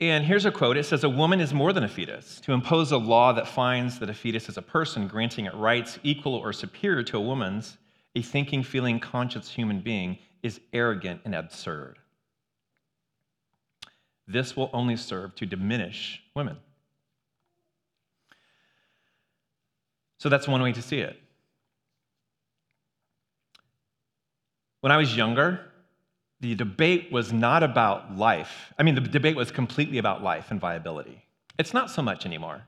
And 0.01 0.25
here's 0.25 0.45
a 0.45 0.51
quote 0.51 0.77
it 0.77 0.85
says, 0.85 1.03
A 1.03 1.09
woman 1.09 1.39
is 1.39 1.53
more 1.53 1.71
than 1.71 1.83
a 1.83 1.87
fetus. 1.87 2.41
To 2.41 2.53
impose 2.53 2.91
a 2.91 2.97
law 2.97 3.31
that 3.33 3.47
finds 3.47 3.99
that 3.99 4.09
a 4.09 4.13
fetus 4.13 4.49
is 4.49 4.57
a 4.57 4.61
person, 4.61 5.07
granting 5.07 5.45
it 5.45 5.53
rights 5.53 5.99
equal 6.03 6.33
or 6.35 6.51
superior 6.51 7.03
to 7.03 7.17
a 7.17 7.21
woman's, 7.21 7.77
a 8.15 8.21
thinking, 8.23 8.63
feeling, 8.63 8.99
conscious 8.99 9.49
human 9.49 9.79
being, 9.79 10.17
is 10.43 10.59
arrogant 10.73 11.21
and 11.25 11.35
absurd. 11.35 11.97
This 14.27 14.55
will 14.55 14.69
only 14.73 14.95
serve 14.95 15.35
to 15.35 15.45
diminish 15.45 16.21
women. 16.35 16.57
So 20.17 20.29
that's 20.29 20.47
one 20.47 20.61
way 20.61 20.71
to 20.71 20.81
see 20.81 20.99
it. 20.99 21.19
When 24.81 24.91
I 24.91 24.97
was 24.97 25.15
younger, 25.15 25.71
the 26.39 26.55
debate 26.55 27.11
was 27.11 27.31
not 27.31 27.61
about 27.61 28.17
life. 28.17 28.73
I 28.79 28.83
mean, 28.83 28.95
the 28.95 29.01
debate 29.01 29.35
was 29.35 29.51
completely 29.51 29.99
about 29.99 30.23
life 30.23 30.49
and 30.49 30.59
viability. 30.59 31.23
It's 31.59 31.73
not 31.73 31.91
so 31.91 32.01
much 32.01 32.25
anymore. 32.25 32.63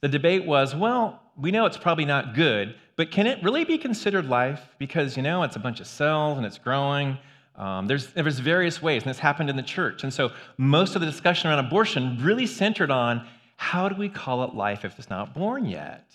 The 0.00 0.08
debate 0.08 0.44
was, 0.44 0.74
well, 0.74 1.20
we 1.36 1.50
know 1.50 1.66
it's 1.66 1.76
probably 1.76 2.04
not 2.04 2.34
good, 2.34 2.74
but 2.96 3.10
can 3.10 3.26
it 3.26 3.42
really 3.42 3.64
be 3.64 3.78
considered 3.78 4.26
life? 4.26 4.60
Because, 4.78 5.16
you 5.16 5.22
know, 5.22 5.42
it's 5.42 5.56
a 5.56 5.60
bunch 5.60 5.80
of 5.80 5.86
cells 5.86 6.38
and 6.38 6.46
it's 6.46 6.58
growing. 6.58 7.18
Um, 7.56 7.86
there's, 7.86 8.08
there's 8.08 8.38
various 8.38 8.82
ways, 8.82 9.02
and 9.02 9.10
this 9.10 9.18
happened 9.18 9.48
in 9.50 9.56
the 9.56 9.62
church. 9.62 10.02
And 10.02 10.12
so 10.12 10.32
most 10.58 10.94
of 10.94 11.00
the 11.00 11.06
discussion 11.06 11.50
around 11.50 11.64
abortion 11.64 12.18
really 12.20 12.46
centered 12.46 12.90
on 12.90 13.26
how 13.56 13.88
do 13.88 13.94
we 13.94 14.08
call 14.08 14.44
it 14.44 14.54
life 14.54 14.84
if 14.84 14.98
it's 14.98 15.10
not 15.10 15.34
born 15.34 15.66
yet? 15.66 16.10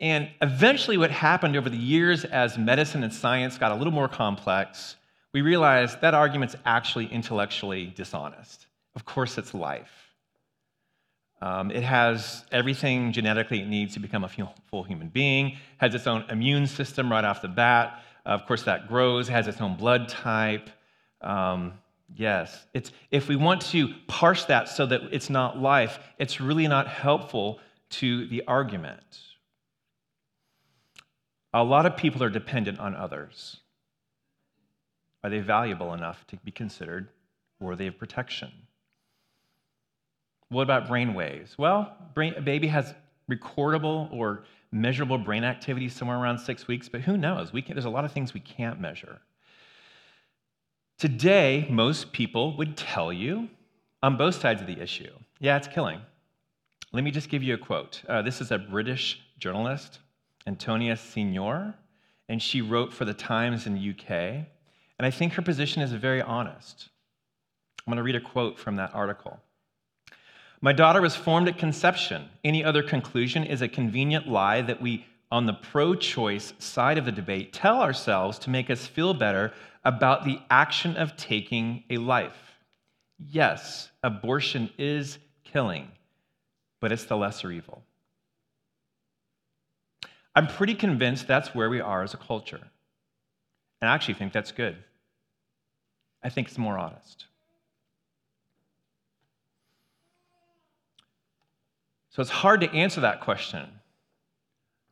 And 0.00 0.30
eventually, 0.40 0.96
what 0.96 1.10
happened 1.10 1.56
over 1.56 1.70
the 1.70 1.76
years 1.76 2.24
as 2.24 2.58
medicine 2.58 3.04
and 3.04 3.12
science 3.12 3.56
got 3.56 3.70
a 3.70 3.74
little 3.74 3.92
more 3.92 4.08
complex, 4.08 4.96
we 5.32 5.42
realized 5.42 6.00
that 6.00 6.14
argument's 6.14 6.56
actually 6.64 7.06
intellectually 7.06 7.92
dishonest. 7.94 8.66
Of 8.96 9.04
course, 9.04 9.38
it's 9.38 9.54
life. 9.54 10.01
Um, 11.42 11.72
it 11.72 11.82
has 11.82 12.44
everything 12.52 13.10
genetically 13.10 13.62
it 13.62 13.66
needs 13.66 13.94
to 13.94 14.00
become 14.00 14.22
a 14.22 14.28
full 14.70 14.84
human 14.84 15.08
being, 15.08 15.56
has 15.78 15.92
its 15.92 16.06
own 16.06 16.24
immune 16.30 16.68
system 16.68 17.10
right 17.10 17.24
off 17.24 17.42
the 17.42 17.48
bat. 17.48 18.00
Of 18.24 18.46
course, 18.46 18.62
that 18.62 18.86
grows, 18.86 19.26
has 19.26 19.48
its 19.48 19.60
own 19.60 19.74
blood 19.74 20.08
type. 20.08 20.70
Um, 21.20 21.72
yes, 22.14 22.64
it's, 22.74 22.92
if 23.10 23.26
we 23.26 23.34
want 23.34 23.60
to 23.72 23.92
parse 24.06 24.44
that 24.44 24.68
so 24.68 24.86
that 24.86 25.00
it's 25.10 25.30
not 25.30 25.58
life, 25.58 25.98
it's 26.16 26.40
really 26.40 26.68
not 26.68 26.86
helpful 26.86 27.58
to 27.90 28.28
the 28.28 28.44
argument. 28.46 29.18
A 31.52 31.64
lot 31.64 31.86
of 31.86 31.96
people 31.96 32.22
are 32.22 32.30
dependent 32.30 32.78
on 32.78 32.94
others. 32.94 33.56
Are 35.24 35.30
they 35.30 35.40
valuable 35.40 35.92
enough 35.92 36.24
to 36.28 36.36
be 36.36 36.52
considered 36.52 37.08
worthy 37.58 37.88
of 37.88 37.98
protection? 37.98 38.52
What 40.52 40.62
about 40.62 40.86
brain 40.86 41.14
waves? 41.14 41.56
Well, 41.56 41.96
brain, 42.14 42.34
a 42.36 42.42
baby 42.42 42.68
has 42.68 42.94
recordable 43.30 44.12
or 44.12 44.44
measurable 44.70 45.16
brain 45.16 45.44
activity 45.44 45.88
somewhere 45.88 46.18
around 46.18 46.38
six 46.38 46.68
weeks, 46.68 46.88
but 46.88 47.00
who 47.00 47.16
knows? 47.16 47.52
We 47.52 47.62
can, 47.62 47.74
there's 47.74 47.86
a 47.86 47.90
lot 47.90 48.04
of 48.04 48.12
things 48.12 48.34
we 48.34 48.40
can't 48.40 48.78
measure. 48.78 49.20
Today, 50.98 51.66
most 51.70 52.12
people 52.12 52.56
would 52.58 52.76
tell 52.76 53.12
you 53.12 53.48
on 54.02 54.16
both 54.16 54.34
sides 54.34 54.60
of 54.60 54.66
the 54.66 54.80
issue 54.80 55.10
yeah, 55.40 55.56
it's 55.56 55.66
killing. 55.66 56.00
Let 56.92 57.02
me 57.02 57.10
just 57.10 57.28
give 57.28 57.42
you 57.42 57.54
a 57.54 57.58
quote. 57.58 58.00
Uh, 58.08 58.22
this 58.22 58.40
is 58.40 58.52
a 58.52 58.58
British 58.58 59.20
journalist 59.38 59.98
Antonia 60.46 60.96
Senior, 60.96 61.74
and 62.28 62.40
she 62.40 62.60
wrote 62.60 62.92
for 62.92 63.04
the 63.04 63.14
Times 63.14 63.66
in 63.66 63.74
the 63.74 63.90
UK. 63.90 64.10
And 64.10 64.46
I 65.00 65.10
think 65.10 65.32
her 65.32 65.42
position 65.42 65.82
is 65.82 65.92
very 65.92 66.22
honest. 66.22 66.90
I'm 67.84 67.90
going 67.90 67.96
to 67.96 68.04
read 68.04 68.14
a 68.14 68.20
quote 68.20 68.56
from 68.56 68.76
that 68.76 68.94
article. 68.94 69.40
My 70.64 70.72
daughter 70.72 71.02
was 71.02 71.16
formed 71.16 71.48
at 71.48 71.58
conception. 71.58 72.28
Any 72.44 72.62
other 72.62 72.84
conclusion 72.84 73.42
is 73.42 73.62
a 73.62 73.68
convenient 73.68 74.28
lie 74.28 74.62
that 74.62 74.80
we, 74.80 75.04
on 75.28 75.46
the 75.46 75.54
pro 75.54 75.96
choice 75.96 76.52
side 76.60 76.98
of 76.98 77.04
the 77.04 77.10
debate, 77.10 77.52
tell 77.52 77.82
ourselves 77.82 78.38
to 78.38 78.50
make 78.50 78.70
us 78.70 78.86
feel 78.86 79.12
better 79.12 79.52
about 79.84 80.24
the 80.24 80.38
action 80.50 80.96
of 80.96 81.16
taking 81.16 81.82
a 81.90 81.96
life. 81.96 82.60
Yes, 83.18 83.90
abortion 84.04 84.70
is 84.78 85.18
killing, 85.42 85.88
but 86.78 86.92
it's 86.92 87.06
the 87.06 87.16
lesser 87.16 87.50
evil. 87.50 87.82
I'm 90.36 90.46
pretty 90.46 90.76
convinced 90.76 91.26
that's 91.26 91.56
where 91.56 91.70
we 91.70 91.80
are 91.80 92.04
as 92.04 92.14
a 92.14 92.18
culture. 92.18 92.70
And 93.80 93.90
I 93.90 93.94
actually 93.94 94.14
think 94.14 94.32
that's 94.32 94.52
good. 94.52 94.76
I 96.22 96.28
think 96.28 96.46
it's 96.46 96.56
more 96.56 96.78
honest. 96.78 97.26
So 102.12 102.20
it's 102.20 102.30
hard 102.30 102.60
to 102.60 102.70
answer 102.72 103.00
that 103.00 103.22
question 103.22 103.66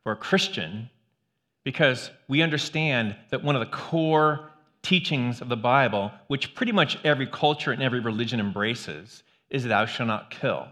for 0.02 0.12
a 0.12 0.16
Christian 0.16 0.88
because 1.64 2.10
we 2.28 2.40
understand 2.40 3.14
that 3.28 3.44
one 3.44 3.54
of 3.54 3.60
the 3.60 3.76
core 3.76 4.50
teachings 4.82 5.42
of 5.42 5.50
the 5.50 5.56
Bible, 5.56 6.10
which 6.28 6.54
pretty 6.54 6.72
much 6.72 6.98
every 7.04 7.26
culture 7.26 7.72
and 7.72 7.82
every 7.82 8.00
religion 8.00 8.40
embraces, 8.40 9.22
is 9.50 9.64
thou 9.64 9.84
shalt 9.84 10.06
not 10.06 10.30
kill. 10.30 10.66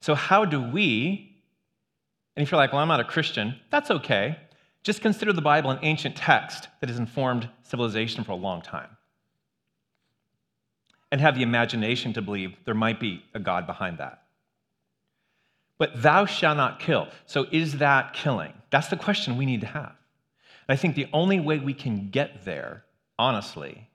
So, 0.00 0.14
how 0.14 0.44
do 0.44 0.62
we, 0.62 1.34
and 2.36 2.44
if 2.44 2.52
you're 2.52 2.60
like, 2.60 2.72
well, 2.72 2.80
I'm 2.80 2.88
not 2.88 3.00
a 3.00 3.04
Christian, 3.04 3.58
that's 3.70 3.90
okay. 3.90 4.38
Just 4.84 5.00
consider 5.00 5.32
the 5.32 5.42
Bible 5.42 5.70
an 5.70 5.80
ancient 5.82 6.14
text 6.14 6.68
that 6.80 6.88
has 6.88 6.98
informed 7.00 7.48
civilization 7.64 8.22
for 8.22 8.32
a 8.32 8.36
long 8.36 8.62
time. 8.62 8.90
And 11.10 11.20
have 11.20 11.34
the 11.34 11.42
imagination 11.42 12.12
to 12.12 12.22
believe 12.22 12.54
there 12.64 12.74
might 12.74 13.00
be 13.00 13.24
a 13.34 13.40
God 13.40 13.66
behind 13.66 13.98
that. 13.98 14.23
But 15.78 16.02
thou 16.02 16.24
shalt 16.26 16.56
not 16.56 16.78
kill. 16.80 17.08
So, 17.26 17.46
is 17.50 17.78
that 17.78 18.12
killing? 18.12 18.52
That's 18.70 18.88
the 18.88 18.96
question 18.96 19.36
we 19.36 19.46
need 19.46 19.60
to 19.62 19.66
have. 19.66 19.94
And 20.68 20.74
I 20.74 20.76
think 20.76 20.94
the 20.94 21.08
only 21.12 21.40
way 21.40 21.58
we 21.58 21.74
can 21.74 22.10
get 22.10 22.44
there, 22.44 22.84
honestly, 23.18 23.88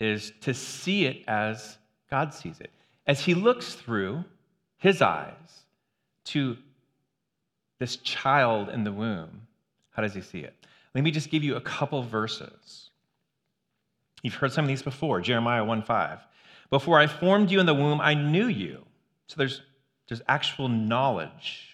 is 0.00 0.32
to 0.42 0.54
see 0.54 1.04
it 1.04 1.24
as 1.28 1.76
God 2.10 2.32
sees 2.32 2.60
it. 2.60 2.70
As 3.06 3.20
He 3.20 3.34
looks 3.34 3.74
through 3.74 4.24
His 4.78 5.02
eyes 5.02 5.64
to 6.26 6.56
this 7.78 7.96
child 7.96 8.70
in 8.70 8.84
the 8.84 8.92
womb, 8.92 9.42
how 9.90 10.02
does 10.02 10.14
He 10.14 10.22
see 10.22 10.40
it? 10.40 10.54
Let 10.94 11.04
me 11.04 11.10
just 11.10 11.30
give 11.30 11.44
you 11.44 11.56
a 11.56 11.60
couple 11.60 12.02
verses. 12.02 12.90
You've 14.22 14.34
heard 14.34 14.52
some 14.52 14.64
of 14.64 14.68
these 14.68 14.82
before 14.82 15.20
Jeremiah 15.20 15.64
1 15.64 15.82
5. 15.82 16.18
Before 16.70 16.98
I 16.98 17.06
formed 17.06 17.50
you 17.50 17.60
in 17.60 17.66
the 17.66 17.74
womb, 17.74 18.00
I 18.00 18.14
knew 18.14 18.46
you. 18.46 18.84
So 19.26 19.36
there's, 19.36 19.62
there's 20.08 20.22
actual 20.26 20.68
knowledge 20.68 21.68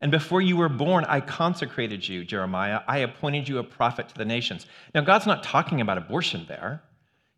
and 0.00 0.10
before 0.10 0.40
you 0.40 0.56
were 0.56 0.68
born, 0.68 1.04
I 1.04 1.20
consecrated 1.20 2.06
you, 2.08 2.24
Jeremiah. 2.24 2.80
I 2.88 2.98
appointed 2.98 3.48
you 3.48 3.58
a 3.58 3.64
prophet 3.64 4.08
to 4.08 4.14
the 4.14 4.24
nations. 4.24 4.66
Now, 4.94 5.02
God's 5.02 5.26
not 5.26 5.42
talking 5.42 5.80
about 5.80 5.98
abortion 5.98 6.46
there. 6.48 6.82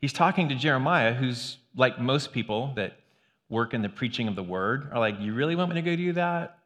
He's 0.00 0.12
talking 0.12 0.48
to 0.48 0.54
Jeremiah, 0.54 1.12
who's 1.12 1.58
like 1.74 2.00
most 2.00 2.32
people 2.32 2.72
that 2.76 2.98
work 3.48 3.74
in 3.74 3.82
the 3.82 3.88
preaching 3.88 4.28
of 4.28 4.36
the 4.36 4.42
word, 4.42 4.88
are 4.92 4.98
like, 4.98 5.20
You 5.20 5.34
really 5.34 5.56
want 5.56 5.70
me 5.70 5.74
to 5.74 5.82
go 5.82 5.96
do 5.96 6.12
that? 6.12 6.58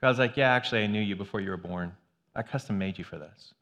God's 0.00 0.18
like, 0.18 0.36
Yeah, 0.36 0.52
actually, 0.52 0.82
I 0.82 0.86
knew 0.88 1.00
you 1.00 1.14
before 1.14 1.40
you 1.40 1.50
were 1.50 1.56
born. 1.56 1.92
I 2.34 2.42
custom 2.42 2.76
made 2.76 2.98
you 2.98 3.04
for 3.04 3.18
this. 3.18 3.54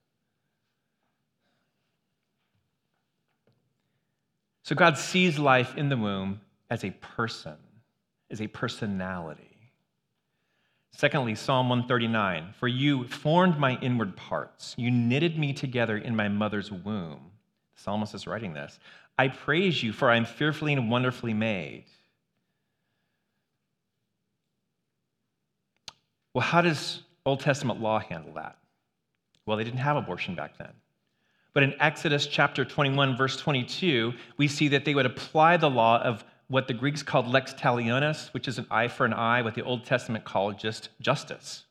So 4.62 4.74
God 4.74 4.98
sees 4.98 5.38
life 5.38 5.76
in 5.76 5.88
the 5.88 5.96
womb 5.96 6.40
as 6.70 6.84
a 6.84 6.90
person, 6.90 7.56
as 8.30 8.40
a 8.40 8.46
personality. 8.46 9.58
Secondly, 10.92 11.34
Psalm 11.34 11.68
139 11.68 12.54
For 12.58 12.68
you 12.68 13.06
formed 13.06 13.58
my 13.58 13.78
inward 13.80 14.16
parts, 14.16 14.74
you 14.76 14.90
knitted 14.90 15.38
me 15.38 15.52
together 15.52 15.96
in 15.96 16.16
my 16.16 16.28
mother's 16.28 16.72
womb. 16.72 17.30
The 17.76 17.82
psalmist 17.82 18.14
is 18.14 18.26
writing 18.26 18.52
this. 18.52 18.78
I 19.18 19.28
praise 19.28 19.82
you, 19.82 19.92
for 19.92 20.10
I 20.10 20.16
am 20.16 20.24
fearfully 20.24 20.72
and 20.72 20.90
wonderfully 20.90 21.34
made. 21.34 21.84
Well, 26.34 26.46
how 26.46 26.60
does 26.60 27.02
Old 27.26 27.40
Testament 27.40 27.80
law 27.80 27.98
handle 27.98 28.32
that? 28.34 28.58
Well, 29.44 29.56
they 29.56 29.64
didn't 29.64 29.80
have 29.80 29.96
abortion 29.96 30.34
back 30.34 30.56
then. 30.58 30.72
But 31.52 31.62
in 31.62 31.74
Exodus 31.80 32.26
chapter 32.26 32.64
21, 32.64 33.16
verse 33.16 33.36
22, 33.36 34.12
we 34.36 34.46
see 34.46 34.68
that 34.68 34.84
they 34.84 34.94
would 34.94 35.06
apply 35.06 35.56
the 35.56 35.70
law 35.70 36.00
of 36.02 36.24
what 36.48 36.66
the 36.66 36.74
Greeks 36.74 37.02
called 37.02 37.28
lex 37.28 37.52
talionis, 37.54 38.32
which 38.32 38.48
is 38.48 38.58
an 38.58 38.66
eye 38.70 38.88
for 38.88 39.04
an 39.04 39.12
eye, 39.12 39.42
what 39.42 39.54
the 39.54 39.62
Old 39.62 39.84
Testament 39.84 40.24
called 40.24 40.58
just 40.58 40.88
justice. 41.00 41.64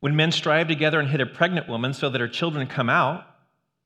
When 0.00 0.16
men 0.16 0.32
strive 0.32 0.68
together 0.68 1.00
and 1.00 1.08
hit 1.08 1.20
a 1.20 1.26
pregnant 1.26 1.68
woman 1.68 1.94
so 1.94 2.10
that 2.10 2.20
her 2.20 2.28
children 2.28 2.66
come 2.66 2.90
out, 2.90 3.24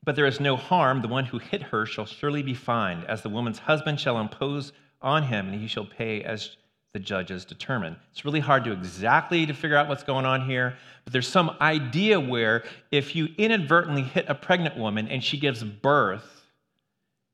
but 0.02 0.16
there 0.16 0.26
is 0.26 0.40
no 0.40 0.56
harm, 0.56 1.02
the 1.02 1.09
one 1.09 1.26
who 1.26 1.38
hit 1.38 1.62
her 1.64 1.85
shall 1.85 2.06
surely 2.06 2.42
be 2.42 2.54
fined, 2.54 3.04
as 3.04 3.23
the 3.23 3.28
woman's 3.28 3.61
husband 3.61 4.00
shall 4.00 4.18
impose 4.18 4.72
on 5.03 5.24
him, 5.24 5.48
and 5.48 5.61
he 5.61 5.66
shall 5.66 5.85
pay 5.85 6.22
as 6.22 6.57
the 6.92 6.98
judges 6.98 7.44
determine. 7.44 7.96
It's 8.11 8.24
really 8.24 8.40
hard 8.40 8.64
to 8.64 8.72
exactly 8.72 9.46
to 9.46 9.55
figure 9.55 9.76
out 9.76 9.88
what's 9.88 10.03
going 10.03 10.26
on 10.26 10.44
here, 10.46 10.76
but 11.05 11.12
there's 11.12 11.29
some 11.29 11.57
idea 11.61 12.18
where 12.18 12.64
if 12.90 13.14
you 13.14 13.29
inadvertently 13.38 14.03
hit 14.03 14.26
a 14.29 14.35
pregnant 14.35 14.76
woman 14.76 15.07
and 15.09 15.22
she 15.22 15.38
gives 15.38 15.62
birth, 15.62 16.46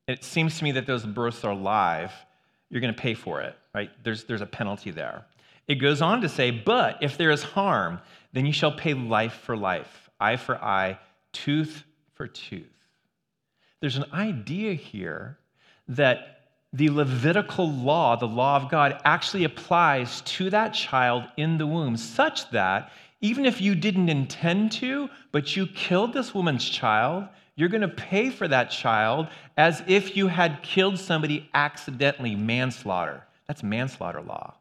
it 0.07 0.23
seems 0.23 0.59
to 0.59 0.65
me 0.65 0.73
that 0.73 0.87
those 0.87 1.07
births 1.07 1.43
are 1.45 1.55
live, 1.55 2.13
you're 2.69 2.81
going 2.81 2.95
to 2.95 3.01
pay 3.01 3.15
for 3.15 3.41
it, 3.41 3.57
right? 3.75 3.91
There's, 4.05 4.25
there's 4.25 4.43
a 4.43 4.47
penalty 4.47 4.91
there. 4.91 5.25
It 5.69 5.77
goes 5.77 6.03
on 6.03 6.21
to 6.21 6.29
say, 6.29 6.51
but 6.51 6.99
if 7.01 7.17
there 7.17 7.31
is 7.31 7.43
harm, 7.43 8.01
then 8.33 8.47
you 8.47 8.53
shall 8.53 8.73
pay 8.73 8.95
life 8.95 9.41
for 9.45 9.57
life, 9.57 10.11
eye 10.21 10.37
for 10.37 10.63
eye, 10.63 10.99
tooth 11.33 11.85
for 12.15 12.27
tooth. 12.27 12.65
There's 13.81 13.97
an 13.97 14.07
idea 14.13 14.75
here 14.75 15.39
that 15.89 16.46
the 16.77 16.91
Levitical 16.91 17.73
law, 17.73 18.17
the 18.17 18.29
law 18.29 18.57
of 18.57 18.71
God, 18.71 19.01
actually 19.05 19.45
applies 19.45 20.21
to 20.23 20.51
that 20.51 20.75
child 20.75 21.25
in 21.39 21.57
the 21.57 21.67
womb, 21.67 21.97
such 21.97 22.51
that 22.51 22.93
even 23.23 23.47
if 23.47 23.63
you 23.63 23.75
didn't 23.75 24.11
intend 24.11 24.73
to, 24.73 25.09
but 25.33 25.57
you 25.57 25.67
killed 25.67 26.13
this 26.13 26.35
woman's 26.35 26.69
child, 26.69 27.29
you're 27.55 27.71
going 27.71 27.81
to 27.81 27.89
pay 27.89 28.29
for 28.29 28.47
that 28.47 28.71
child 28.71 29.29
as 29.57 29.83
if 29.87 30.19
you 30.19 30.27
had 30.27 30.63
killed 30.63 30.99
somebody 30.99 31.49
accidentally, 31.55 32.37
manslaughter. 32.37 33.25
That's 33.47 33.63
manslaughter 33.63 34.21
law. 34.21 34.55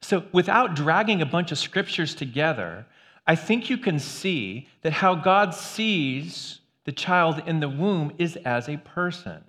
So, 0.00 0.24
without 0.32 0.74
dragging 0.74 1.20
a 1.20 1.26
bunch 1.26 1.52
of 1.52 1.58
scriptures 1.58 2.14
together, 2.14 2.86
I 3.26 3.34
think 3.34 3.68
you 3.68 3.76
can 3.76 3.98
see 3.98 4.68
that 4.80 4.94
how 4.94 5.14
God 5.14 5.54
sees 5.54 6.60
the 6.84 6.92
child 6.92 7.42
in 7.44 7.60
the 7.60 7.68
womb 7.68 8.14
is 8.16 8.36
as 8.36 8.68
a 8.68 8.78
person. 8.78 9.44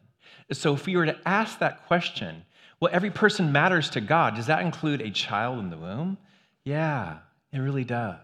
So 0.51 0.73
if 0.73 0.85
we 0.85 0.95
were 0.95 1.05
to 1.05 1.17
ask 1.27 1.59
that 1.59 1.85
question, 1.87 2.43
well, 2.79 2.91
every 2.93 3.11
person 3.11 3.51
matters 3.51 3.89
to 3.91 4.01
God, 4.01 4.35
does 4.35 4.47
that 4.47 4.61
include 4.61 5.01
a 5.01 5.11
child 5.11 5.59
in 5.59 5.69
the 5.69 5.77
womb? 5.77 6.17
Yeah, 6.63 7.17
it 7.51 7.59
really 7.59 7.83
does. 7.83 8.17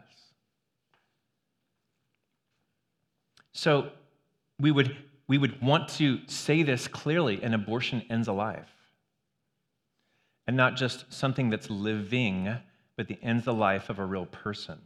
So 3.53 3.89
we 4.59 4.71
would, 4.71 4.95
we 5.27 5.37
would 5.37 5.61
want 5.61 5.89
to 5.89 6.19
say 6.27 6.63
this 6.63 6.87
clearly 6.87 7.41
an 7.43 7.53
abortion 7.53 8.03
ends 8.09 8.27
a 8.27 8.33
life. 8.33 8.71
And 10.47 10.55
not 10.55 10.75
just 10.75 11.11
something 11.11 11.49
that's 11.49 11.69
living, 11.69 12.55
but 12.95 13.07
the 13.07 13.17
ends 13.21 13.45
the 13.45 13.53
life 13.53 13.89
of 13.89 13.99
a 13.99 14.05
real 14.05 14.25
person. 14.25 14.79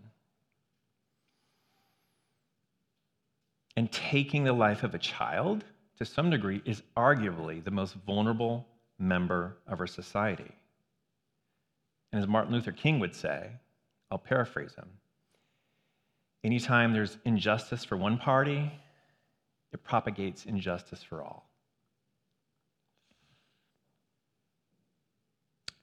And 3.75 3.91
taking 3.91 4.43
the 4.43 4.54
life 4.54 4.84
of 4.84 4.93
a 4.93 4.99
child 4.99 5.63
to 5.99 6.05
some 6.05 6.29
degree, 6.29 6.62
is 6.65 6.81
arguably 6.97 7.63
the 7.63 7.71
most 7.71 7.95
vulnerable 8.07 8.65
member 8.97 9.57
of 9.67 9.79
our 9.79 9.88
society. 9.88 10.51
And 12.12 12.21
as 12.21 12.27
Martin 12.27 12.53
Luther 12.53 12.71
King 12.71 12.99
would 12.99 13.15
say, 13.15 13.51
I'll 14.09 14.17
paraphrase 14.17 14.73
him 14.73 14.89
anytime 16.43 16.93
there's 16.93 17.17
injustice 17.25 17.83
for 17.83 17.97
one 17.97 18.17
party, 18.17 18.71
it 19.71 19.83
propagates 19.83 20.45
injustice 20.45 21.03
for 21.03 21.21
all. 21.21 21.49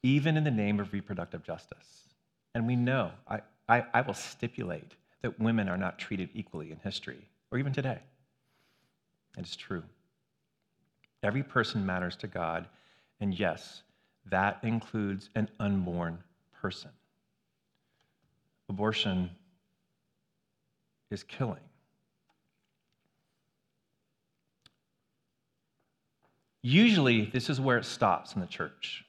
Even 0.02 0.36
in 0.36 0.44
the 0.44 0.50
name 0.50 0.80
of 0.80 0.92
reproductive 0.92 1.42
justice. 1.42 2.04
And 2.54 2.66
we 2.66 2.76
know, 2.76 3.10
I, 3.28 3.40
I, 3.68 3.84
I 3.92 4.00
will 4.02 4.14
stipulate 4.14 4.92
that 5.22 5.38
women 5.40 5.68
are 5.68 5.76
not 5.76 5.98
treated 5.98 6.30
equally 6.32 6.70
in 6.70 6.78
history 6.78 7.28
or 7.50 7.58
even 7.58 7.72
today. 7.72 7.98
It's 9.36 9.56
true. 9.56 9.82
Every 11.26 11.42
person 11.42 11.84
matters 11.84 12.14
to 12.18 12.28
God, 12.28 12.68
and 13.18 13.36
yes, 13.36 13.82
that 14.30 14.60
includes 14.62 15.28
an 15.34 15.48
unborn 15.58 16.18
person. 16.62 16.90
Abortion 18.68 19.30
is 21.10 21.24
killing. 21.24 21.58
Usually, 26.62 27.24
this 27.24 27.50
is 27.50 27.60
where 27.60 27.78
it 27.78 27.84
stops 27.84 28.34
in 28.36 28.40
the 28.40 28.46
church. 28.46 29.04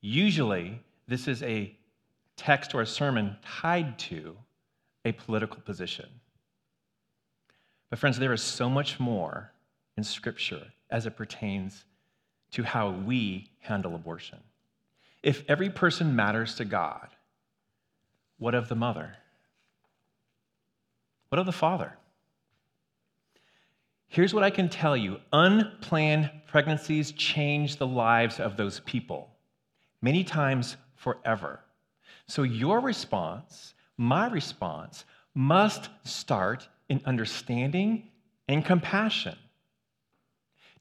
Usually, 0.00 0.80
this 1.08 1.26
is 1.26 1.42
a 1.42 1.76
text 2.36 2.76
or 2.76 2.82
a 2.82 2.86
sermon 2.86 3.38
tied 3.44 3.98
to 3.98 4.36
a 5.04 5.10
political 5.10 5.60
position. 5.62 6.08
But, 7.90 7.98
friends, 7.98 8.20
there 8.20 8.32
is 8.32 8.42
so 8.42 8.70
much 8.70 9.00
more 9.00 9.50
in 9.96 10.04
Scripture 10.04 10.62
as 10.90 11.06
it 11.06 11.16
pertains 11.16 11.84
to 12.52 12.62
how 12.62 12.90
we 12.90 13.50
handle 13.60 13.94
abortion. 13.94 14.38
If 15.22 15.42
every 15.48 15.70
person 15.70 16.14
matters 16.14 16.54
to 16.56 16.64
God, 16.64 17.08
what 18.38 18.54
of 18.54 18.68
the 18.68 18.74
mother? 18.74 19.16
What 21.28 21.38
of 21.38 21.46
the 21.46 21.52
father? 21.52 21.96
Here's 24.08 24.32
what 24.32 24.44
I 24.44 24.50
can 24.50 24.68
tell 24.68 24.96
you 24.96 25.18
unplanned 25.32 26.30
pregnancies 26.46 27.12
change 27.12 27.76
the 27.76 27.86
lives 27.86 28.38
of 28.38 28.56
those 28.56 28.80
people, 28.80 29.28
many 30.00 30.22
times 30.22 30.76
forever. 30.94 31.60
So, 32.26 32.42
your 32.42 32.80
response, 32.80 33.74
my 33.96 34.28
response 34.28 35.04
must 35.34 35.90
start 36.04 36.68
in 36.88 37.02
understanding 37.04 38.08
and 38.48 38.64
compassion. 38.64 39.36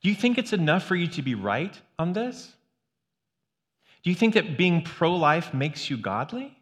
Do 0.06 0.10
you 0.10 0.15
think 0.15 0.38
it's 0.38 0.54
enough 0.54 0.84
for 0.84 0.96
you 0.96 1.08
to 1.08 1.24
be 1.24 1.34
right 1.34 1.76
on 1.98 2.13
this? 2.13 2.54
Do 4.04 4.12
you 4.12 4.15
think 4.15 4.36
that 4.36 4.56
being 4.56 4.84
pro 4.84 5.15
life 5.15 5.52
makes 5.52 5.89
you 5.89 5.98
godly? 5.98 6.56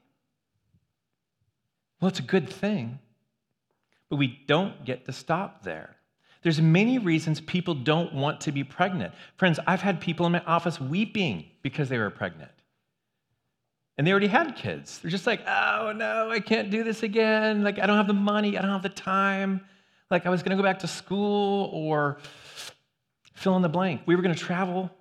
Well, 1.99 2.07
it's 2.07 2.19
a 2.19 2.21
good 2.21 2.47
thing, 2.47 2.99
but 4.09 4.15
we 4.15 4.39
don't 4.47 4.85
get 4.85 5.03
to 5.07 5.11
stop 5.11 5.61
there. 5.61 5.97
There's 6.41 6.61
many 6.61 6.99
reasons 6.99 7.41
people 7.41 7.73
don't 7.73 8.13
want 8.13 8.39
to 8.39 8.53
be 8.53 8.63
pregnant. 8.63 9.13
Friends, 9.35 9.59
I've 9.67 9.81
had 9.81 9.99
people 9.99 10.25
in 10.25 10.31
my 10.31 10.43
office 10.47 10.79
weeping 10.79 11.43
because 11.63 11.89
they 11.89 11.97
were 11.97 12.11
pregnant. 12.11 12.51
And 13.97 14.07
they 14.07 14.11
already 14.11 14.27
had 14.27 14.55
kids. 14.55 14.99
They're 14.99 15.11
just 15.11 15.27
like, 15.27 15.45
oh 15.45 15.91
no, 15.93 16.31
I 16.31 16.39
can't 16.39 16.69
do 16.69 16.85
this 16.85 17.03
again. 17.03 17.61
Like, 17.61 17.77
I 17.77 17.87
don't 17.87 17.97
have 17.97 18.07
the 18.07 18.13
money, 18.13 18.57
I 18.57 18.61
don't 18.61 18.71
have 18.71 18.83
the 18.83 18.87
time. 18.87 19.59
Like, 20.09 20.25
I 20.25 20.29
was 20.29 20.43
gonna 20.43 20.55
go 20.55 20.63
back 20.63 20.79
to 20.79 20.87
school 20.87 21.69
or 21.73 22.19
fill 23.33 23.55
in 23.55 23.61
the 23.61 23.69
blank. 23.69 24.01
We 24.05 24.15
were 24.15 24.21
gonna 24.21 24.35
travel, 24.35 24.91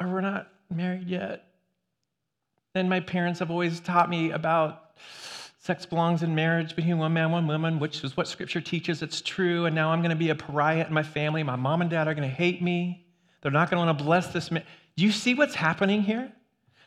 or 0.00 0.08
we're 0.08 0.20
not 0.20 0.48
married 0.70 1.08
yet. 1.08 1.44
And 2.74 2.88
my 2.88 3.00
parents 3.00 3.40
have 3.40 3.50
always 3.50 3.80
taught 3.80 4.08
me 4.08 4.30
about 4.30 4.88
sex 5.58 5.84
belongs 5.84 6.22
in 6.22 6.34
marriage 6.34 6.74
between 6.74 6.96
one 6.98 7.12
man, 7.12 7.30
one 7.30 7.46
woman, 7.46 7.78
which 7.78 8.02
is 8.04 8.16
what 8.16 8.28
scripture 8.28 8.60
teaches. 8.60 9.02
It's 9.02 9.20
true. 9.20 9.66
And 9.66 9.74
now 9.74 9.90
I'm 9.90 10.00
going 10.00 10.10
to 10.10 10.16
be 10.16 10.30
a 10.30 10.34
pariah 10.34 10.86
in 10.86 10.94
my 10.94 11.02
family. 11.02 11.42
My 11.42 11.56
mom 11.56 11.82
and 11.82 11.90
dad 11.90 12.08
are 12.08 12.14
going 12.14 12.28
to 12.28 12.34
hate 12.34 12.62
me. 12.62 13.06
They're 13.42 13.52
not 13.52 13.70
going 13.70 13.80
to 13.80 13.86
want 13.86 13.98
to 13.98 14.04
bless 14.04 14.28
this 14.28 14.50
man. 14.50 14.64
Do 14.96 15.04
you 15.04 15.12
see 15.12 15.34
what's 15.34 15.54
happening 15.54 16.02
here? 16.02 16.32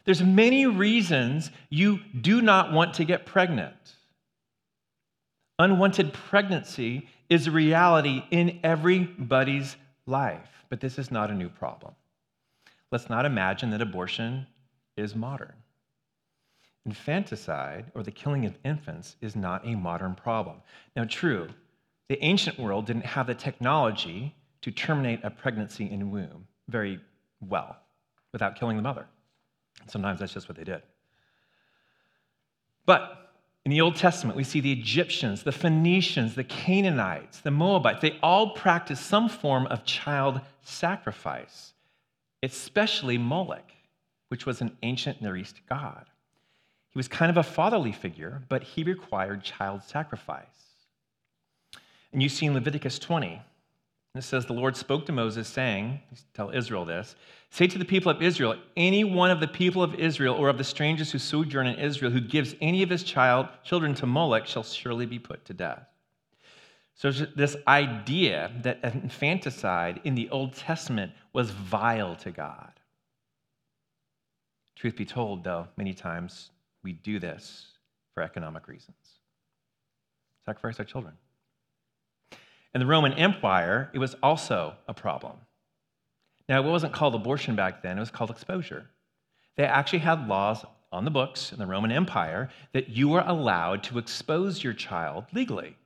There's 0.06 0.24
many 0.24 0.66
reasons 0.66 1.52
you 1.70 2.00
do 2.20 2.42
not 2.42 2.74
want 2.74 2.96
to 2.96 3.06
get 3.06 3.26
pregnant. 3.26 3.76
Unwanted 5.60 6.12
pregnancy 6.12 7.08
is 7.30 7.46
a 7.46 7.52
reality 7.52 8.24
in 8.32 8.60
everybody's 8.64 9.76
life, 10.12 10.66
but 10.70 10.80
this 10.80 11.00
is 11.00 11.10
not 11.10 11.32
a 11.32 11.34
new 11.34 11.50
problem. 11.50 11.94
Let's 12.92 13.10
not 13.10 13.26
imagine 13.26 13.72
that 13.72 13.82
abortion 13.82 14.46
is 14.98 15.16
modern. 15.16 15.54
Infanticide, 16.86 17.86
or 17.96 18.04
the 18.04 18.12
killing 18.12 18.46
of 18.46 18.58
infants, 18.66 19.16
is 19.22 19.36
not 19.36 19.66
a 19.66 19.76
modern 19.76 20.14
problem. 20.14 20.58
Now, 20.96 21.06
true, 21.06 21.48
the 22.10 22.24
ancient 22.24 22.60
world 22.60 22.86
didn't 22.86 23.06
have 23.06 23.28
the 23.28 23.36
technology 23.36 24.36
to 24.62 24.72
terminate 24.72 25.22
a 25.24 25.30
pregnancy 25.30 25.90
in 25.90 26.12
womb 26.12 26.48
very 26.68 27.00
well 27.40 27.78
without 28.34 28.56
killing 28.56 28.78
the 28.78 28.84
mother. 28.84 29.06
Sometimes 29.88 30.20
that's 30.20 30.34
just 30.34 30.50
what 30.50 30.58
they 30.58 30.64
did. 30.64 30.82
But 32.86 33.21
in 33.66 33.70
the 33.70 33.82
Old 33.82 33.96
Testament, 33.96 34.36
we 34.36 34.44
see 34.44 34.60
the 34.60 34.72
Egyptians, 34.72 35.44
the 35.44 35.52
Phoenicians, 35.52 36.34
the 36.34 36.44
Canaanites, 36.44 37.42
the 37.42 37.52
Moabites, 37.52 38.02
they 38.02 38.18
all 38.24 38.52
practiced 38.52 39.06
some 39.06 39.30
form 39.30 39.68
of 39.68 39.86
child 39.86 40.42
sacrifice, 40.64 41.74
especially 42.42 43.20
Moloch, 43.20 43.72
which 44.30 44.46
was 44.46 44.62
an 44.62 44.76
ancient 44.82 45.22
Near 45.22 45.38
East 45.38 45.62
god. 45.70 46.06
He 46.90 46.98
was 46.98 47.08
kind 47.08 47.30
of 47.30 47.38
a 47.38 47.44
fatherly 47.44 47.92
figure, 47.92 48.42
but 48.50 48.64
he 48.64 48.84
required 48.84 49.44
child 49.44 49.84
sacrifice. 49.84 50.46
And 52.12 52.22
you 52.22 52.30
see 52.30 52.48
in 52.48 52.54
Leviticus 52.54 52.98
20, 53.00 53.42
it 54.16 54.24
says, 54.24 54.46
The 54.46 54.54
Lord 54.54 54.76
spoke 54.76 55.06
to 55.06 55.12
Moses, 55.12 55.48
saying, 55.48 56.02
Tell 56.34 56.50
Israel 56.50 56.86
this 56.86 57.16
Say 57.50 57.68
to 57.68 57.78
the 57.78 57.86
people 57.86 58.12
of 58.12 58.22
Israel, 58.22 58.56
any 58.78 59.04
one 59.04 59.32
of 59.32 59.40
the 59.40 59.48
people 59.48 59.84
of 59.84 59.96
Israel 59.96 60.36
or 60.36 60.50
of 60.50 60.58
the 60.58 60.64
strangers 60.64 61.12
who 61.12 61.18
sojourn 61.18 61.68
in 61.68 61.80
Israel 61.80 62.12
who 62.12 62.22
gives 62.22 62.56
any 62.62 62.84
of 62.84 62.90
his 62.90 63.04
child, 63.04 63.48
children 63.64 63.94
to 63.96 64.06
Molech 64.06 64.48
shall 64.48 64.64
surely 64.64 65.06
be 65.06 65.20
put 65.20 65.44
to 65.46 65.54
death. 65.54 65.86
So, 66.96 67.12
this 67.12 67.56
idea 67.68 68.52
that 68.62 68.84
infanticide 68.84 70.02
in 70.04 70.14
the 70.14 70.30
Old 70.30 70.54
Testament 70.54 71.14
was 71.34 71.50
vile 71.50 72.16
to 72.18 72.32
God. 72.32 72.72
Truth 74.76 74.98
be 74.98 75.06
told, 75.06 75.44
though, 75.44 75.68
many 75.78 75.94
times 75.94 76.52
we 76.84 76.94
do 76.94 77.18
this 77.20 77.68
for 78.14 78.24
economic 78.24 78.68
reasons. 78.68 78.96
Sacrifice 80.46 80.80
our 80.80 80.86
children. 80.86 81.14
In 82.74 82.80
the 82.80 82.86
Roman 82.86 83.14
Empire, 83.14 83.90
it 83.94 84.00
was 84.00 84.16
also 84.24 84.76
a 84.88 84.94
problem. 84.94 85.38
Now, 86.48 86.62
it 86.62 86.70
wasn't 86.70 86.94
called 86.94 87.16
abortion 87.16 87.56
back 87.56 87.82
then, 87.82 87.98
it 87.98 88.02
was 88.02 88.12
called 88.12 88.32
exposure. 88.32 88.88
They 89.58 89.64
actually 89.64 90.00
had 90.00 90.28
laws 90.28 90.66
on 90.92 91.06
the 91.06 91.12
books 91.12 91.52
in 91.52 91.60
the 91.60 91.66
Roman 91.66 91.92
Empire 91.92 92.50
that 92.74 92.90
you 92.90 93.10
were 93.10 93.24
allowed 93.26 93.84
to 93.84 93.98
expose 93.98 94.64
your 94.64 94.74
child 94.74 95.26
legally 95.34 95.78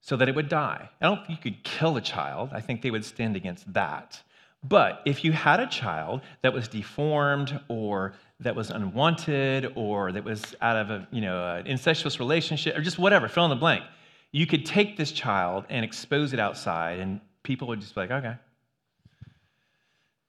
so 0.00 0.16
that 0.16 0.28
it 0.28 0.34
would 0.34 0.48
die. 0.48 0.88
I 1.00 1.06
don't 1.06 1.26
think 1.26 1.44
you 1.44 1.52
could 1.52 1.62
kill 1.62 1.96
a 1.96 2.00
child, 2.00 2.50
I 2.52 2.60
think 2.60 2.82
they 2.82 2.90
would 2.90 3.04
stand 3.04 3.36
against 3.36 3.72
that. 3.72 4.22
But 4.62 5.00
if 5.06 5.24
you 5.24 5.32
had 5.32 5.60
a 5.60 5.66
child 5.66 6.20
that 6.42 6.52
was 6.52 6.68
deformed 6.68 7.58
or 7.68 8.14
that 8.40 8.54
was 8.54 8.70
unwanted 8.70 9.72
or 9.74 10.12
that 10.12 10.24
was 10.24 10.54
out 10.60 10.76
of 10.76 10.90
a, 10.90 11.08
you 11.10 11.22
know, 11.22 11.56
an 11.56 11.66
incestuous 11.66 12.18
relationship 12.18 12.76
or 12.76 12.82
just 12.82 12.98
whatever, 12.98 13.28
fill 13.28 13.44
in 13.44 13.50
the 13.50 13.56
blank, 13.56 13.84
you 14.32 14.46
could 14.46 14.64
take 14.64 14.96
this 14.96 15.12
child 15.12 15.64
and 15.68 15.84
expose 15.84 16.32
it 16.32 16.40
outside 16.40 17.00
and 17.00 17.20
people 17.42 17.68
would 17.68 17.80
just 17.80 17.94
be 17.94 18.02
like, 18.02 18.10
okay. 18.10 18.36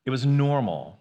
It 0.06 0.10
was 0.10 0.26
normal. 0.26 1.00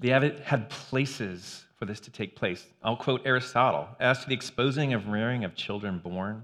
The 0.00 0.10
They 0.10 0.38
had 0.44 0.70
places 0.70 1.64
for 1.76 1.86
this 1.86 2.00
to 2.00 2.10
take 2.10 2.36
place. 2.36 2.64
I'll 2.82 2.96
quote 2.96 3.22
Aristotle 3.24 3.88
As 3.98 4.20
to 4.20 4.28
the 4.28 4.34
exposing 4.34 4.94
of 4.94 5.08
rearing 5.08 5.44
of 5.44 5.54
children 5.54 5.98
born, 5.98 6.42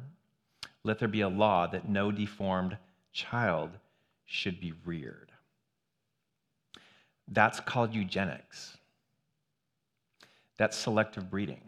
let 0.83 0.99
there 0.99 1.09
be 1.09 1.21
a 1.21 1.29
law 1.29 1.67
that 1.69 1.89
no 1.89 2.11
deformed 2.11 2.77
child 3.13 3.71
should 4.25 4.61
be 4.61 4.73
reared. 4.85 5.31
That's 7.29 7.61
called 7.61 7.95
eugenics. 7.95 8.77
That's 10.57 10.77
selective 10.77 11.31
breeding. 11.31 11.63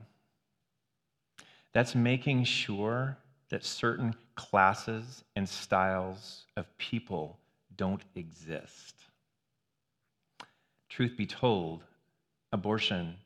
That's 1.73 1.95
making 1.95 2.45
sure 2.45 3.17
that 3.49 3.65
certain 3.65 4.15
classes 4.35 5.25
and 5.37 5.49
styles 5.49 6.47
of 6.57 6.67
people 6.79 7.39
don't 7.77 8.03
exist. 8.15 8.97
Truth 10.89 11.17
be 11.17 11.27
told, 11.27 11.85
abortion 12.53 13.17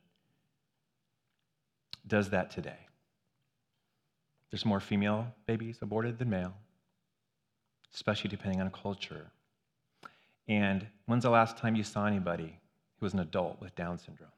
does 2.07 2.31
that 2.31 2.51
today. 2.51 2.79
There's 4.51 4.65
more 4.65 4.81
female 4.81 5.27
babies 5.47 5.79
aborted 5.83 6.19
than 6.19 6.31
male 6.31 6.55
especially 7.97 8.29
depending 8.29 8.61
on 8.61 8.71
culture. 8.71 9.31
And 10.49 10.87
when's 11.07 11.23
the 11.23 11.31
last 11.31 11.57
time 11.57 11.75
you 11.75 11.83
saw 11.83 12.07
anybody 12.07 12.59
who 12.99 13.07
was 13.07 13.15
an 13.15 13.21
adult 13.21 13.61
with 13.61 13.75
Down 13.75 13.99
syndrome? 13.99 14.29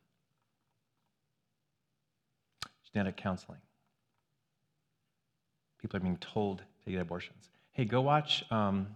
Genetic 2.92 3.16
counseling. 3.16 3.58
People 5.78 5.96
are 5.96 6.00
being 6.00 6.18
told 6.18 6.62
to 6.84 6.90
get 6.90 7.00
abortions. 7.00 7.50
Hey, 7.72 7.84
go 7.84 8.00
watch. 8.00 8.44
Um, 8.50 8.88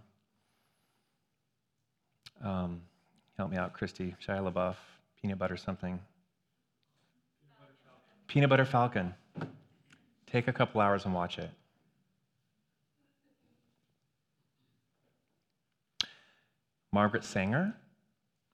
um, 2.43 2.81
help 3.37 3.49
me 3.51 3.57
out, 3.57 3.73
Christy. 3.73 4.15
Shia 4.25 4.51
LaBeouf, 4.51 4.75
peanut 5.21 5.39
butter 5.39 5.57
something. 5.57 5.99
Peanut 8.27 8.49
butter 8.49 8.65
Falcon. 8.65 9.13
Take 10.27 10.47
a 10.47 10.53
couple 10.53 10.81
hours 10.81 11.05
and 11.05 11.13
watch 11.13 11.37
it. 11.37 11.49
Margaret 16.91 17.23
Sanger, 17.23 17.73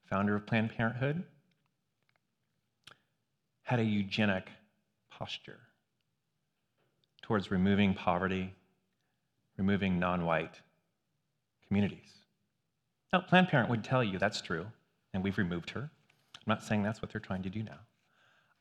founder 0.09 0.35
of 0.35 0.45
Planned 0.45 0.69
Parenthood, 0.75 1.23
had 3.63 3.79
a 3.79 3.83
eugenic 3.83 4.49
posture 5.09 5.59
towards 7.29 7.51
removing 7.51 7.93
poverty, 7.93 8.55
removing 9.55 9.99
non 9.99 10.25
white 10.25 10.61
communities. 11.67 12.11
Now, 13.13 13.21
Planned 13.21 13.49
Parenthood 13.49 13.69
would 13.69 13.83
tell 13.83 14.03
you 14.03 14.17
that's 14.17 14.41
true, 14.41 14.65
and 15.13 15.23
we've 15.23 15.37
removed 15.37 15.69
her. 15.69 15.81
I'm 15.81 16.47
not 16.47 16.63
saying 16.63 16.81
that's 16.81 17.03
what 17.03 17.11
they're 17.11 17.21
trying 17.21 17.43
to 17.43 17.49
do 17.51 17.61
now. 17.61 17.77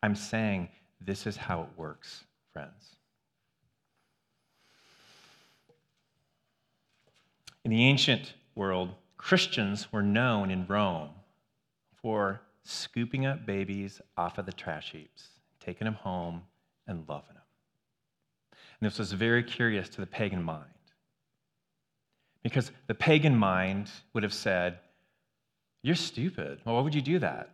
I'm 0.02 0.14
saying 0.14 0.68
this 1.00 1.26
is 1.26 1.34
how 1.34 1.62
it 1.62 1.68
works, 1.78 2.24
friends. 2.52 2.96
In 7.64 7.70
the 7.70 7.84
ancient 7.84 8.34
world, 8.54 8.90
Christians 9.16 9.90
were 9.90 10.02
known 10.02 10.50
in 10.50 10.66
Rome 10.66 11.08
for 12.02 12.42
scooping 12.64 13.24
up 13.24 13.46
babies 13.46 14.02
off 14.18 14.36
of 14.36 14.44
the 14.44 14.52
trash 14.52 14.92
heaps, 14.92 15.28
taking 15.58 15.86
them 15.86 15.94
home, 15.94 16.42
and 16.86 17.08
loving 17.08 17.32
them. 17.32 17.47
And 18.80 18.90
this 18.90 18.98
was 18.98 19.12
very 19.12 19.42
curious 19.42 19.88
to 19.90 20.00
the 20.00 20.06
pagan 20.06 20.42
mind. 20.42 20.64
Because 22.42 22.70
the 22.86 22.94
pagan 22.94 23.36
mind 23.36 23.90
would 24.12 24.22
have 24.22 24.32
said, 24.32 24.78
You're 25.82 25.96
stupid. 25.96 26.60
Well, 26.64 26.76
why 26.76 26.82
would 26.82 26.94
you 26.94 27.02
do 27.02 27.18
that? 27.18 27.50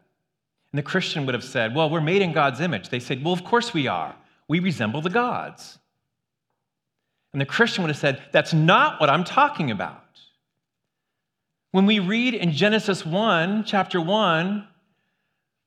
And 0.73 0.79
the 0.79 0.83
Christian 0.83 1.25
would 1.25 1.35
have 1.35 1.45
said, 1.45 1.75
Well, 1.75 1.89
we're 1.89 2.01
made 2.01 2.21
in 2.21 2.33
God's 2.33 2.61
image. 2.61 2.91
They 2.91 3.01
said, 3.01 3.25
Well, 3.25 3.33
of 3.33 3.45
course 3.45 3.73
we 3.73 3.87
are. 3.87 4.15
we 4.49 4.61
resemble 4.61 5.01
the 5.01 5.11
gods. 5.11 5.79
And 7.33 7.41
the 7.41 7.47
Christian 7.47 7.83
would 7.83 7.89
have 7.91 7.99
said, 7.99 8.23
That's 8.33 8.53
not 8.53 9.01
what 9.01 9.09
I'm 9.09 9.25
talking 9.25 9.71
about. 9.71 10.03
When 11.71 11.87
we 11.87 11.99
read 11.99 12.35
in 12.35 12.53
Genesis 12.53 13.05
1, 13.05 13.65
chapter 13.65 14.01
1, 14.01 14.69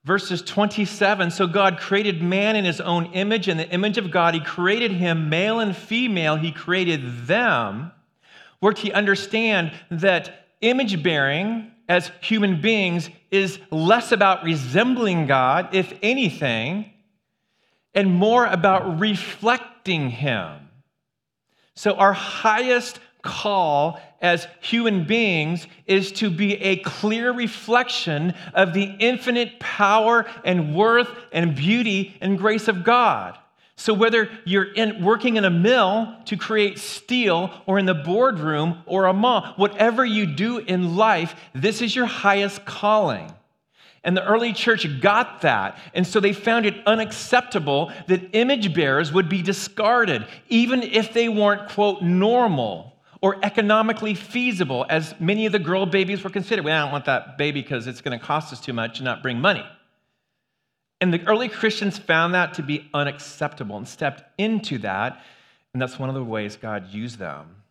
verses 0.08 0.41
27 0.41 1.30
So 1.32 1.46
God 1.46 1.80
created 1.80 2.24
man 2.24 2.56
in 2.56 2.63
his 2.63 2.80
own 2.80 3.08
image, 3.08 3.50
in 3.50 3.58
the 3.58 3.70
image 3.70 3.98
of 3.98 4.10
God, 4.10 4.34
he 4.34 4.39
created 4.39 4.91
him, 4.91 5.30
male 5.30 5.60
and 5.60 5.76
female, 5.76 6.38
he 6.38 6.52
created 6.52 7.28
them. 7.28 7.91
We're 8.62 8.72
to 8.74 8.91
understand 8.93 9.74
that 9.91 10.48
image 10.62 11.04
bearing 11.04 11.72
as 11.89 12.10
human 12.22 12.62
beings 12.62 13.10
is 13.30 13.60
less 13.70 14.12
about 14.12 14.43
resembling 14.43 15.28
God, 15.28 15.76
if 15.76 15.93
anything, 16.02 16.91
and 17.93 18.13
more 18.13 18.46
about 18.46 19.00
reflecting 19.00 20.10
him. 20.10 20.70
So, 21.76 21.96
our 21.96 22.13
highest 22.13 23.00
call 23.22 24.00
as 24.21 24.47
human 24.62 25.06
beings 25.06 25.67
is 25.86 26.12
to 26.13 26.30
be 26.30 26.56
a 26.56 26.77
clear 26.77 27.32
reflection 27.32 28.34
of 28.53 28.73
the 28.73 28.84
infinite 28.99 29.60
power 29.60 30.25
and 30.43 30.75
worth 30.75 31.10
and 31.32 31.56
beauty 31.56 32.17
and 32.21 32.38
grace 32.38 32.67
of 32.67 32.84
God. 32.84 33.38
So, 33.80 33.93
whether 33.93 34.27
you're 34.43 34.73
in, 34.73 35.03
working 35.03 35.36
in 35.36 35.45
a 35.45 35.51
mill 35.51 36.15
to 36.25 36.36
create 36.36 36.80
steel 36.80 37.51
or 37.67 37.77
in 37.77 37.86
the 37.86 37.93
boardroom 37.93 38.82
or 38.88 39.06
a 39.06 39.13
mall, 39.13 39.53
whatever 39.56 40.03
you 40.03 40.25
do 40.25 40.58
in 40.58 40.95
life, 40.95 41.36
this 41.53 41.84
is 41.84 41.95
your 41.95 42.08
highest 42.08 42.65
calling. 42.65 43.32
And 44.03 44.17
the 44.17 44.25
early 44.25 44.51
church 44.53 44.99
got 44.99 45.41
that. 45.41 45.77
And 45.93 46.08
so 46.08 46.19
they 46.19 46.34
found 46.34 46.65
it 46.65 46.75
unacceptable 46.88 47.91
that 48.08 48.36
image 48.36 48.73
bearers 48.73 49.13
would 49.13 49.30
be 49.30 49.43
discarded, 49.43 50.25
even 50.49 50.82
if 50.82 51.13
they 51.13 51.30
weren't, 51.30 51.69
quote, 51.69 52.01
normal 52.01 52.97
or 53.28 53.38
economically 53.44 54.13
feasible, 54.13 54.86
as 54.90 55.13
many 55.20 55.46
of 55.46 55.52
the 55.52 55.60
girl 55.60 55.86
babies 55.86 56.24
were 56.24 56.30
considered. 56.30 56.66
I 56.66 56.80
don't 56.80 56.94
want 56.94 57.04
that 57.08 57.38
baby 57.38 57.62
because 57.62 57.86
it's 57.86 58.00
going 58.00 58.18
to 58.18 58.26
cost 58.26 58.54
us 58.54 58.62
too 58.62 58.72
much 58.72 59.00
and 59.00 59.04
not 59.04 59.22
bring 59.22 59.42
money. 59.42 59.66
And 61.02 61.13
the 61.13 61.22
early 61.28 61.50
Christians 61.50 61.98
found 61.98 62.34
that 62.36 62.54
to 62.54 62.63
be 62.63 62.90
unacceptable 62.94 63.76
and 63.76 63.86
stepped 63.86 64.24
into 64.38 64.78
that. 64.78 65.22
And 65.74 65.82
that's 65.82 66.00
one 66.00 66.08
of 66.08 66.16
the 66.16 66.24
ways 66.24 66.56
God 66.56 66.88
used 66.94 67.20
them 67.20 67.63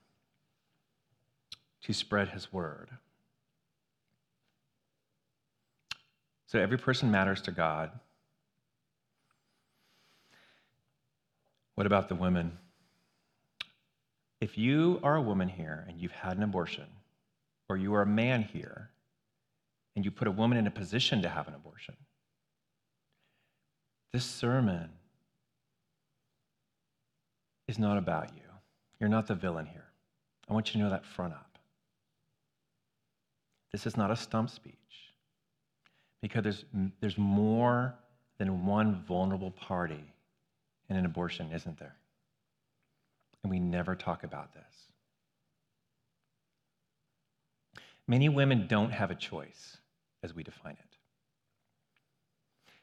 to 1.85 1.95
spread 1.95 2.29
his 2.29 2.53
word. 2.53 2.91
So 6.49 6.59
every 6.59 6.77
person 6.77 7.11
matters 7.11 7.41
to 7.41 7.51
God. 7.51 7.93
What 11.77 11.87
about 11.87 12.11
the 12.11 12.15
women? 12.15 12.59
If 14.41 14.59
you 14.59 15.01
are 15.03 15.17
a 15.17 15.23
woman 15.23 15.49
here 15.49 15.85
and 15.89 16.01
you've 16.01 16.13
had 16.13 16.37
an 16.37 16.43
abortion, 16.43 16.87
or 17.69 17.77
you 17.77 17.95
are 17.95 18.03
a 18.03 18.07
man 18.07 18.43
here 18.43 18.91
and 19.95 20.05
you 20.05 20.11
put 20.11 20.29
a 20.29 20.31
woman 20.31 20.59
in 20.59 20.67
a 20.67 20.71
position 20.71 21.23
to 21.23 21.29
have 21.29 21.49
an 21.49 21.55
abortion, 21.55 21.97
this 24.13 24.25
sermon 24.25 24.91
is 27.69 27.79
not 27.79 27.99
about 27.99 28.35
you. 28.35 28.43
You're 29.01 29.09
not 29.09 29.27
the 29.27 29.35
villain 29.35 29.67
here. 29.67 29.85
I 30.49 30.53
want 30.53 30.69
you 30.69 30.73
to 30.75 30.79
know 30.79 30.91
that 30.91 31.05
front 31.05 31.35
up. 31.35 31.59
This 33.73 33.87
is 33.87 33.97
not 33.97 34.11
a 34.11 34.17
stump 34.17 34.49
speech 34.49 34.75
because 36.23 36.43
there's, 36.43 36.65
there's 37.01 37.19
more 37.19 37.95
than 38.39 38.65
one 38.65 39.03
vulnerable 39.07 39.51
party 39.51 40.13
in 40.89 40.97
an 40.97 41.05
abortion, 41.05 41.51
isn't 41.53 41.79
there? 41.79 41.97
And 43.47 43.51
we 43.53 43.61
never 43.61 43.95
talk 43.95 44.25
about 44.25 44.53
this. 44.55 44.65
Many 48.09 48.29
women 48.29 48.67
don't 48.67 48.91
have 48.91 49.13
a 49.13 49.15
choice 49.15 49.77
as 50.25 50.35
we 50.35 50.43
define 50.43 50.73
it. 50.73 50.97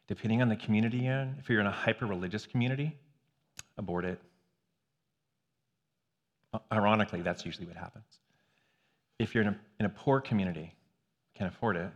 Depending 0.08 0.42
on 0.42 0.48
the 0.48 0.56
community 0.56 1.00
you're 1.00 1.20
in, 1.20 1.36
if 1.38 1.50
you're 1.50 1.60
in 1.60 1.68
a 1.68 1.72
hyper 1.72 2.06
religious 2.06 2.46
community, 2.46 2.96
abort 3.78 4.06
it. 4.06 4.22
Ironically, 6.72 7.22
that's 7.22 7.46
usually 7.46 7.68
what 7.68 7.76
happens. 7.76 8.06
If 9.20 9.36
you're 9.36 9.44
in 9.44 9.50
a, 9.50 9.60
in 9.82 9.86
a 9.86 9.90
poor 9.90 10.22
community, 10.22 10.74
can't 11.36 11.54
afford 11.54 11.76
it, 11.76 11.92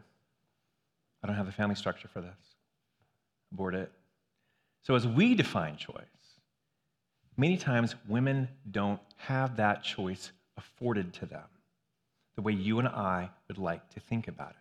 I 1.24 1.28
don't 1.28 1.38
have 1.38 1.46
the 1.46 1.54
family 1.54 1.76
structure 1.76 2.10
for 2.10 2.20
this. 2.20 2.36
Abort 3.54 3.76
it. 3.76 3.90
So, 4.84 4.94
as 4.94 5.08
we 5.08 5.36
define 5.36 5.78
choice, 5.78 6.17
many 7.38 7.56
times 7.56 7.96
women 8.08 8.50
don't 8.72 9.00
have 9.16 9.56
that 9.58 9.84
choice 9.84 10.32
afforded 10.58 11.14
to 11.14 11.26
them 11.26 11.46
the 12.36 12.42
way 12.42 12.54
you 12.54 12.80
and 12.80 12.88
I 12.88 13.30
would 13.48 13.58
like 13.58 13.90
to 13.90 14.00
think 14.00 14.28
about 14.28 14.52
it. 14.52 14.56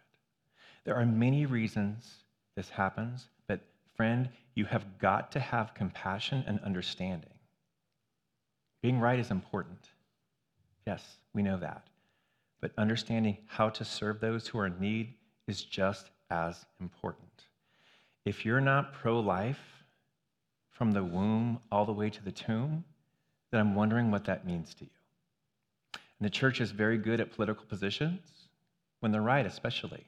There 0.84 0.96
are 0.96 1.04
many 1.04 1.46
reasons 1.46 2.10
this 2.54 2.70
happens, 2.70 3.28
but 3.46 3.60
friend, 3.94 4.28
you 4.54 4.64
have 4.64 4.98
got 4.98 5.30
to 5.32 5.40
have 5.40 5.74
compassion 5.74 6.42
and 6.46 6.58
understanding. 6.60 7.30
Being 8.82 8.98
right 8.98 9.18
is 9.18 9.30
important. 9.30 9.90
Yes, 10.86 11.02
we 11.34 11.42
know 11.42 11.58
that. 11.58 11.86
But 12.60 12.72
understanding 12.78 13.36
how 13.46 13.68
to 13.70 13.84
serve 13.84 14.20
those 14.20 14.46
who 14.46 14.58
are 14.58 14.66
in 14.66 14.80
need 14.80 15.12
is 15.46 15.62
just 15.62 16.10
as 16.30 16.64
important. 16.80 17.44
If 18.24 18.44
you're 18.46 18.60
not 18.60 18.94
pro 18.94 19.20
life 19.20 19.75
from 20.76 20.92
the 20.92 21.04
womb 21.04 21.58
all 21.70 21.84
the 21.84 21.92
way 21.92 22.10
to 22.10 22.22
the 22.22 22.32
tomb, 22.32 22.84
then 23.50 23.60
I'm 23.60 23.74
wondering 23.74 24.10
what 24.10 24.24
that 24.24 24.46
means 24.46 24.74
to 24.74 24.84
you. 24.84 24.90
And 25.94 26.26
the 26.26 26.30
church 26.30 26.60
is 26.60 26.70
very 26.70 26.98
good 26.98 27.20
at 27.20 27.32
political 27.32 27.64
positions, 27.64 28.20
when 29.00 29.12
they're 29.12 29.22
right, 29.22 29.46
especially. 29.46 30.04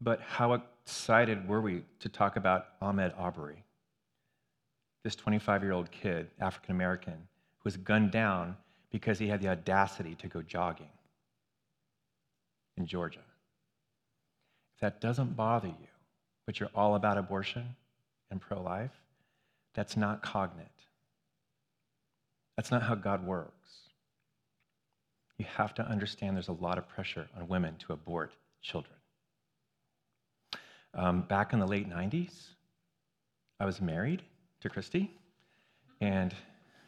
But 0.00 0.20
how 0.20 0.54
excited 0.54 1.48
were 1.48 1.60
we 1.60 1.84
to 2.00 2.08
talk 2.08 2.36
about 2.36 2.80
Ahmaud 2.80 3.12
Arbery, 3.18 3.64
this 5.04 5.14
25 5.14 5.62
year 5.62 5.72
old 5.72 5.90
kid, 5.90 6.28
African 6.40 6.74
American, 6.74 7.14
who 7.14 7.64
was 7.64 7.76
gunned 7.76 8.10
down 8.10 8.56
because 8.90 9.18
he 9.18 9.28
had 9.28 9.40
the 9.40 9.48
audacity 9.48 10.14
to 10.16 10.28
go 10.28 10.42
jogging? 10.42 10.88
in 12.76 12.86
Georgia. 12.86 13.20
If 14.74 14.80
that 14.80 15.00
doesn't 15.00 15.36
bother 15.36 15.68
you, 15.68 15.91
but 16.52 16.60
you're 16.60 16.68
all 16.74 16.96
about 16.96 17.16
abortion 17.16 17.76
and 18.30 18.38
pro 18.38 18.60
life, 18.60 18.90
that's 19.72 19.96
not 19.96 20.22
cognate. 20.22 20.66
That's 22.58 22.70
not 22.70 22.82
how 22.82 22.94
God 22.94 23.26
works. 23.26 23.70
You 25.38 25.46
have 25.56 25.72
to 25.76 25.82
understand 25.82 26.36
there's 26.36 26.48
a 26.48 26.52
lot 26.52 26.76
of 26.76 26.86
pressure 26.86 27.26
on 27.34 27.48
women 27.48 27.76
to 27.86 27.94
abort 27.94 28.32
children. 28.60 28.96
Um, 30.92 31.22
back 31.22 31.54
in 31.54 31.58
the 31.58 31.66
late 31.66 31.88
90s, 31.88 32.48
I 33.58 33.64
was 33.64 33.80
married 33.80 34.20
to 34.60 34.68
Christy, 34.68 35.10
and 36.02 36.34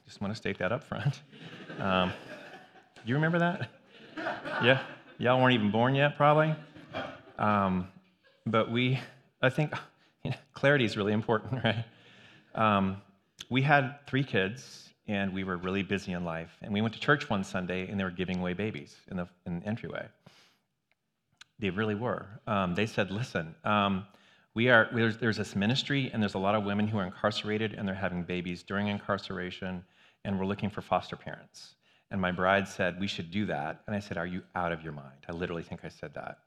just 0.05 0.20
want 0.20 0.31
to 0.31 0.37
state 0.37 0.59
that 0.59 0.72
up 0.72 0.85
front. 0.85 1.22
Um, 1.81 2.12
you 3.05 3.14
remember 3.14 3.38
that? 3.38 3.70
Yeah? 4.62 4.81
Y'all 5.18 5.40
weren't 5.40 5.55
even 5.55 5.72
born 5.72 5.94
yet, 5.96 6.16
probably. 6.16 6.55
Um, 7.37 7.88
but 8.46 8.70
we, 8.70 9.00
I 9.44 9.50
think, 9.50 9.74
you 10.24 10.30
know, 10.30 10.37
clarity 10.52 10.85
is 10.85 10.96
really 10.96 11.12
important, 11.12 11.62
right? 11.64 11.85
Um, 12.54 13.02
we 13.50 13.62
had 13.62 14.07
three 14.07 14.24
kids, 14.24 14.88
and 15.07 15.33
we 15.35 15.44
were 15.44 15.57
really 15.57 15.83
busy 15.83 16.12
in 16.12 16.24
life. 16.24 16.57
And 16.62 16.72
we 16.72 16.80
went 16.80 16.94
to 16.94 17.00
church 17.00 17.28
one 17.28 17.44
Sunday, 17.44 17.88
and 17.88 17.98
they 17.98 18.04
were 18.04 18.11
giving 18.11 18.40
away 18.40 18.54
babies 18.54 18.96
in 19.11 19.16
the, 19.16 19.28
in 19.46 19.61
the 19.61 19.66
entryway. 19.66 20.07
They 21.59 21.70
really 21.70 21.94
were. 21.94 22.26
Um, 22.46 22.74
they 22.74 22.87
said, 22.87 23.11
"Listen, 23.11 23.54
um, 23.64 24.07
we 24.54 24.68
are 24.70 24.88
there's, 24.92 25.18
there's 25.18 25.37
this 25.37 25.54
ministry, 25.54 26.11
and 26.12 26.20
there's 26.20 26.35
a 26.35 26.38
lot 26.38 26.54
of 26.54 26.64
women 26.64 26.88
who 26.88 26.98
are 26.98 27.04
incarcerated, 27.04 27.74
and 27.74 27.87
they're 27.87 27.94
having 27.94 28.24
babies 28.24 28.62
during 28.64 28.88
incarceration, 28.88 29.85
and 30.24 30.38
we're 30.38 30.46
looking 30.46 30.70
for 30.70 30.80
foster 30.80 31.16
parents." 31.16 31.76
And 32.11 32.20
my 32.20 32.30
bride 32.30 32.68
said, 32.68 33.00
We 33.00 33.09
should 33.09 33.33
do 33.33 33.46
that. 33.46 33.83
And 33.87 33.96
I 33.96 33.98
said, 33.98 34.16
Are 34.16 34.26
you 34.26 34.42
out 34.54 34.70
of 34.70 34.83
your 34.83 34.92
mind? 34.92 35.26
I 35.28 35.33
literally 35.33 35.64
think 35.64 35.80
I 35.85 35.88
said 35.88 36.14
that. 36.14 36.38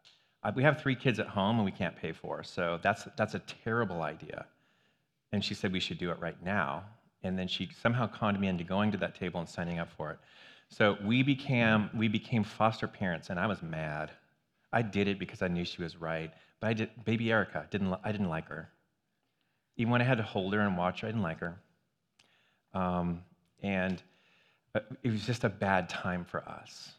We 0.55 0.63
have 0.63 0.79
three 0.79 0.95
kids 0.95 1.19
at 1.19 1.27
home 1.27 1.57
and 1.57 1.65
we 1.65 1.71
can't 1.71 1.95
pay 1.95 2.13
for, 2.13 2.43
so 2.43 2.79
that's, 2.81 3.07
that's 3.17 3.33
a 3.33 3.39
terrible 3.39 4.01
idea. 4.01 4.45
And 5.31 5.43
she 5.43 5.53
said, 5.53 5.73
We 5.73 5.79
should 5.79 5.97
do 5.97 6.11
it 6.11 6.19
right 6.19 6.41
now. 6.43 6.85
And 7.23 7.37
then 7.37 7.47
she 7.47 7.69
somehow 7.81 8.07
conned 8.07 8.39
me 8.39 8.47
into 8.47 8.63
going 8.63 8.91
to 8.91 8.97
that 8.99 9.15
table 9.15 9.39
and 9.39 9.49
signing 9.49 9.79
up 9.79 9.89
for 9.91 10.11
it. 10.11 10.19
So 10.69 10.97
we 11.03 11.23
became, 11.23 11.89
we 11.95 12.07
became 12.07 12.43
foster 12.43 12.87
parents, 12.87 13.29
and 13.29 13.39
I 13.39 13.47
was 13.47 13.61
mad. 13.61 14.11
I 14.71 14.81
did 14.81 15.07
it 15.07 15.19
because 15.19 15.41
I 15.41 15.47
knew 15.47 15.65
she 15.65 15.81
was 15.81 15.97
right. 15.97 16.31
But 16.59 16.67
I 16.67 16.73
did, 16.73 16.89
baby 17.05 17.31
Erica, 17.31 17.67
didn't, 17.69 17.93
I 18.03 18.11
didn't 18.11 18.29
like 18.29 18.47
her. 18.49 18.69
Even 19.77 19.91
when 19.91 20.01
I 20.01 20.05
had 20.05 20.17
to 20.17 20.23
hold 20.23 20.53
her 20.53 20.59
and 20.59 20.77
watch 20.77 21.01
her, 21.01 21.07
I 21.07 21.11
didn't 21.11 21.23
like 21.23 21.39
her. 21.39 21.59
Um, 22.73 23.23
and 23.61 24.01
it 25.03 25.11
was 25.11 25.25
just 25.25 25.43
a 25.43 25.49
bad 25.49 25.89
time 25.89 26.25
for 26.25 26.47
us. 26.47 26.91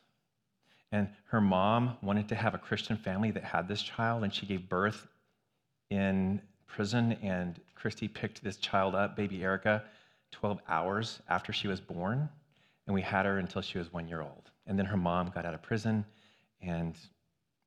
And 0.90 1.09
her 1.27 1.40
mom 1.40 1.96
wanted 2.03 2.29
to 2.29 2.35
have 2.35 2.55
a 2.55 2.59
Christian 2.59 2.96
family 2.96 3.31
that 3.33 3.44
had 3.44 3.68
this 3.68 3.83
child, 3.83 4.24
and 4.24 4.33
she 4.33 4.46
gave 4.46 4.68
birth 4.68 5.07
in 5.90 6.40
prison, 6.66 7.12
and 7.22 7.61
Christy 7.74 8.09
picked 8.09 8.42
this 8.42 8.57
child 8.57 8.94
up, 8.94 9.16
baby 9.16 9.42
Erica, 9.42 9.85
12 10.33 10.61
hours 10.68 11.20
after 11.29 11.53
she 11.53 11.68
was 11.68 11.81
born, 11.81 12.29
and 12.87 12.94
we 12.94 13.03
had 13.03 13.27
her 13.27 13.38
until 13.38 13.62
she 13.62 13.79
was 13.79 13.92
one 13.92 14.09
year 14.09 14.20
old. 14.20 14.51
And 14.66 14.79
then 14.79 14.87
her 14.87 14.96
mom 14.96 15.31
got 15.35 15.44
out 15.44 15.55
of 15.55 15.62
prison, 15.62 16.05
and 16.61 16.94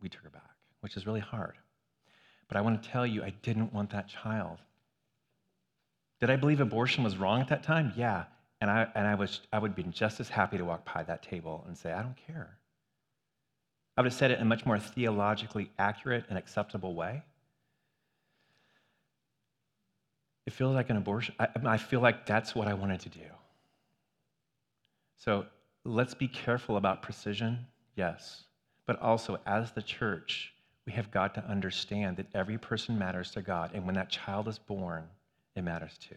we 0.02 0.10
took 0.10 0.22
her 0.24 0.30
back, 0.30 0.56
which 0.82 0.98
is 0.98 1.06
really 1.06 1.20
hard. 1.20 1.58
But 2.48 2.58
I 2.58 2.62
want 2.62 2.82
to 2.82 2.90
tell 2.90 3.06
you, 3.06 3.24
I 3.24 3.34
didn't 3.44 3.74
want 3.74 3.92
that 3.92 4.08
child. 4.08 4.60
Did 6.20 6.30
I 6.30 6.36
believe 6.36 6.60
abortion 6.60 7.04
was 7.04 7.18
wrong 7.18 7.42
at 7.42 7.48
that 7.50 7.64
time? 7.64 7.94
Yeah. 7.96 8.26
And 8.60 8.70
I, 8.70 8.88
and 8.94 9.08
I, 9.08 9.16
was, 9.16 9.42
I 9.52 9.58
would 9.58 9.74
be 9.74 9.84
just 9.84 10.20
as 10.20 10.30
happy 10.30 10.58
to 10.58 10.66
walk 10.66 10.92
by 10.94 11.04
that 11.04 11.24
table 11.24 11.64
and 11.68 11.76
say, 11.76 11.92
I 11.92 12.04
don't 12.04 12.18
care. 12.28 12.58
I 13.95 14.01
would 14.01 14.12
have 14.12 14.17
said 14.17 14.32
it 14.32 14.36
in 14.36 14.43
a 14.43 14.45
much 14.45 14.65
more 14.65 14.80
theologically 14.80 15.69
accurate 15.77 16.25
and 16.30 16.38
acceptable 16.38 16.95
way. 16.95 17.23
It 20.45 20.54
feels 20.54 20.73
like 20.73 20.89
an 20.89 20.97
abortion. 20.97 21.36
I, 21.39 21.47
I 21.65 21.77
feel 21.77 21.99
like 21.99 22.25
that's 22.25 22.56
what 22.56 22.67
I 22.67 22.73
wanted 22.73 23.01
to 23.01 23.10
do. 23.10 23.27
So 25.17 25.45
let's 25.84 26.13
be 26.13 26.27
careful 26.27 26.77
about 26.77 27.01
precision, 27.01 27.60
yes. 27.95 28.45
But 28.88 28.99
also, 29.01 29.38
as 29.45 29.71
the 29.71 29.82
church, 29.82 30.54
we 30.86 30.93
have 30.93 31.12
got 31.12 31.36
to 31.36 31.45
understand 31.45 32.17
that 32.17 32.27
every 32.34 32.58
person 32.58 32.97
matters 32.97 33.32
to 33.32 33.41
God. 33.41 33.71
And 33.73 33.86
when 33.86 33.95
that 33.95 34.10
child 34.10 34.47
is 34.47 34.58
born, 34.58 35.04
it 35.56 35.63
matters 35.63 35.97
too. 35.99 36.15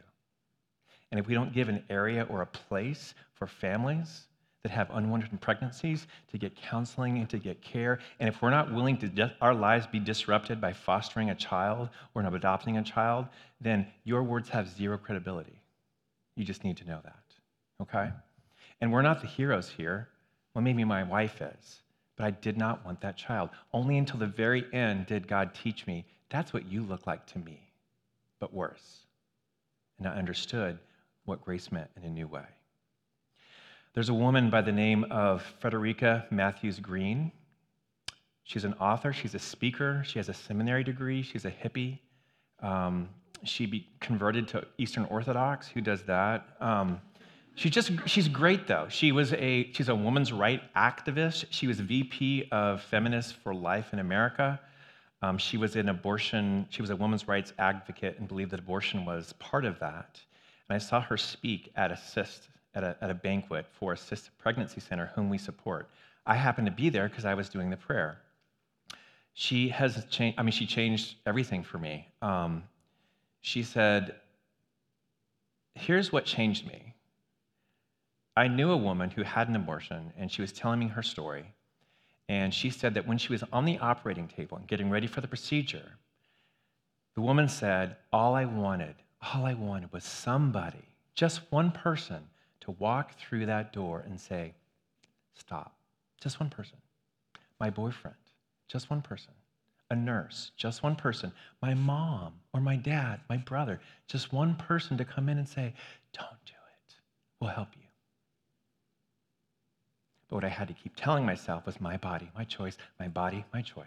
And 1.11 1.21
if 1.21 1.27
we 1.27 1.35
don't 1.35 1.53
give 1.53 1.69
an 1.69 1.85
area 1.91 2.27
or 2.31 2.41
a 2.41 2.47
place 2.47 3.15
for 3.35 3.47
families 3.47 4.27
that 4.65 4.73
have 4.73 4.91
unwanted 4.95 5.39
pregnancies 5.43 6.07
to 6.33 6.39
get 6.39 6.57
counseling 6.57 7.19
and 7.19 7.29
to 7.29 7.39
get 7.39 7.61
care, 7.61 8.01
and 8.19 8.29
if 8.29 8.41
we're 8.41 8.51
not 8.51 8.73
willing 8.73 8.97
to 8.97 9.31
our 9.43 9.55
lives 9.55 9.87
be 9.87 10.01
disrupted 10.01 10.59
by 10.59 10.73
fostering 10.73 11.31
a 11.31 11.35
child 11.35 11.91
or 12.15 12.23
adopting 12.35 12.79
a 12.79 12.83
child, 12.83 13.27
then 13.61 13.87
your 14.05 14.23
words 14.23 14.49
have 14.49 14.67
zero 14.67 14.97
credibility. 14.97 15.61
You 16.35 16.45
just 16.45 16.65
need 16.65 16.79
to 16.79 16.87
know 16.87 16.99
that, 17.05 17.23
okay? 17.83 18.11
And 18.81 18.91
we're 18.91 19.03
not 19.03 19.21
the 19.21 19.27
heroes 19.27 19.69
here. 19.69 20.09
Well, 20.55 20.63
maybe 20.63 20.83
my 20.83 21.03
wife 21.03 21.43
is, 21.43 21.83
but 22.17 22.25
I 22.25 22.31
did 22.31 22.57
not 22.57 22.85
want 22.87 23.03
that 23.03 23.19
child. 23.19 23.51
Only 23.75 23.99
until 23.99 24.19
the 24.19 24.27
very 24.27 24.65
end 24.73 25.07
did 25.07 25.29
God 25.29 25.55
teach 25.55 25.87
me 25.87 26.07
that's 26.31 26.53
what 26.55 26.67
you 26.67 26.83
look 26.83 27.07
like 27.07 27.27
to 27.27 27.39
me, 27.39 27.61
but 28.41 28.53
worse. 28.53 29.07
And 29.99 30.09
I 30.09 30.17
understood 30.17 30.79
what 31.27 31.45
grace 31.45 31.71
meant 31.71 31.91
in 31.97 32.05
a 32.05 32.11
new 32.11 32.27
way. 32.27 32.47
There's 33.95 34.09
a 34.09 34.15
woman 34.15 34.51
by 34.51 34.61
the 34.61 34.73
name 34.73 35.05
of 35.13 35.41
Frederica 35.61 36.27
Mathewes-Green. 36.33 37.31
She's 38.43 38.65
an 38.65 38.75
author, 38.75 39.13
she's 39.13 39.37
a 39.37 39.39
speaker, 39.39 40.03
she 40.05 40.19
has 40.19 40.29
a 40.29 40.35
seminary 40.35 40.83
degree, 40.83 41.23
she's 41.23 41.45
a 41.45 41.51
hippie. 41.53 42.01
Um, 42.61 43.09
she 43.45 43.67
be 43.67 43.87
converted 44.01 44.49
to 44.49 44.67
Eastern 44.79 45.05
Orthodox. 45.05 45.69
Who 45.69 45.81
does 45.81 46.03
that? 46.03 46.57
Um, 46.61 47.01
she's 47.55 47.71
just 47.71 47.93
she's 48.07 48.27
great 48.27 48.67
though. 48.67 48.89
She 48.89 49.13
was 49.13 49.33
a 49.35 49.71
she's 49.73 49.89
a 49.89 49.95
woman's 49.95 50.33
right 50.33 50.63
activist. 50.75 51.45
She 51.51 51.69
was 51.69 51.79
VP 51.79 52.49
of 52.51 52.83
Feminists 52.83 53.31
for 53.31 53.55
Life 53.55 53.93
in 53.93 54.01
America. 54.01 54.59
Um, 55.23 55.39
she 55.39 55.57
was 55.57 55.77
an 55.77 55.89
abortion. 55.89 56.67
She 56.69 56.83
was 56.83 56.91
a 56.91 56.97
women's 56.97 57.29
rights 57.29 57.53
advocate 57.61 58.19
and 58.19 58.27
believed 58.27 58.51
that 58.51 58.61
abortion 58.61 59.05
was 59.05 59.35
part 59.35 59.65
of 59.65 59.79
that. 59.79 60.21
And 60.69 60.75
I 60.75 60.79
saw 60.79 61.01
her 61.01 61.17
speak 61.17 61.71
at 61.77 61.93
Assist 61.93 62.49
at 62.75 62.85
a, 62.85 62.97
at 63.01 63.11
a 63.11 63.15
banquet 63.15 63.67
for 63.79 63.93
Assist 63.93 64.31
Pregnancy 64.39 64.81
Center, 64.81 65.11
whom 65.15 65.29
we 65.29 65.39
support. 65.39 65.89
I 66.27 66.35
happened 66.35 66.67
to 66.67 66.73
be 66.73 66.89
there 66.89 67.09
because 67.09 67.25
I 67.25 67.35
was 67.35 67.49
doing 67.49 67.71
the 67.71 67.77
prayer. 67.77 68.19
She 69.35 69.69
has 69.69 70.05
changed. 70.11 70.39
I 70.39 70.43
mean, 70.43 70.53
she 70.53 70.67
changed 70.67 71.17
everything 71.27 71.63
for 71.63 71.79
me. 71.79 72.09
Um, 72.23 72.65
she 73.41 73.63
said, 73.63 74.15
Here's 75.75 76.13
what 76.13 76.25
changed 76.25 76.67
me. 76.67 76.95
I 78.37 78.49
knew 78.49 78.71
a 78.71 78.77
woman 78.77 79.11
who 79.11 79.23
had 79.23 79.49
an 79.49 79.57
abortion, 79.57 80.13
and 80.17 80.31
she 80.31 80.41
was 80.41 80.53
telling 80.53 80.79
me 80.79 80.89
her 80.89 81.03
story. 81.03 81.53
And 82.29 82.55
she 82.55 82.71
said 82.71 82.95
that 82.95 83.07
when 83.07 83.19
she 83.19 83.33
was 83.33 83.45
on 83.53 83.65
the 83.65 83.79
operating 83.79 84.29
table 84.29 84.57
and 84.57 84.67
getting 84.67 84.89
ready 84.89 85.07
for 85.07 85.21
the 85.21 85.29
procedure, 85.29 85.93
the 87.15 87.21
woman 87.21 87.49
said, 87.49 87.97
All 88.13 88.35
I 88.35 88.45
wanted, 88.45 88.95
all 89.21 89.45
I 89.45 89.55
wanted 89.55 89.93
was 89.93 90.05
somebody, 90.05 90.85
just 91.15 91.41
one 91.51 91.71
person, 91.71 92.29
to 92.65 92.73
walk 92.73 93.19
through 93.19 93.47
that 93.47 93.73
door 93.73 94.05
and 94.07 94.21
say, 94.21 94.55
Stop. 95.35 95.77
Just 96.21 96.39
one 96.41 96.51
person. 96.51 96.79
My 97.61 97.71
boyfriend, 97.71 98.17
just 98.69 98.91
one 98.91 99.03
person 99.03 99.33
a 99.91 99.97
nurse, 99.97 100.51
just 100.57 100.83
one 100.83 100.97
person, 100.97 101.33
my 101.61 101.75
mom 101.75 102.33
or 102.53 102.61
my 102.61 102.77
dad, 102.77 103.21
my 103.29 103.37
brother, 103.37 103.81
just 104.09 104.33
one 104.33 104.55
person 104.57 104.97
to 104.99 105.05
come 105.05 105.29
in 105.29 105.39
and 105.39 105.49
say, 105.49 105.73
Don't 106.13 106.45
do 106.47 106.53
it. 106.53 106.95
We'll 107.41 107.51
help 107.51 107.69
you. 107.77 107.87
But 110.29 110.37
what 110.37 110.45
I 110.45 110.49
had 110.49 110.69
to 110.69 110.75
keep 110.75 110.97
telling 110.97 111.27
myself 111.27 111.67
was 111.67 111.81
my 111.81 111.97
body, 111.97 112.31
my 112.37 112.45
choice, 112.45 112.77
my 112.99 113.09
body, 113.09 113.45
my 113.53 113.61
choice. 113.61 113.87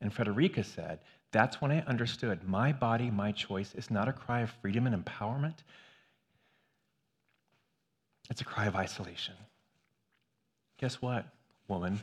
And 0.00 0.12
Frederica 0.12 0.64
said, 0.64 1.00
That's 1.32 1.60
when 1.60 1.70
I 1.70 1.80
understood 1.82 2.48
my 2.48 2.72
body, 2.72 3.10
my 3.10 3.30
choice 3.30 3.74
is 3.74 3.90
not 3.90 4.08
a 4.08 4.12
cry 4.12 4.40
of 4.40 4.50
freedom 4.62 4.86
and 4.86 5.04
empowerment, 5.04 5.58
it's 8.30 8.40
a 8.40 8.44
cry 8.44 8.66
of 8.66 8.74
isolation. 8.76 9.34
Guess 10.78 11.00
what, 11.02 11.26
woman? 11.68 12.00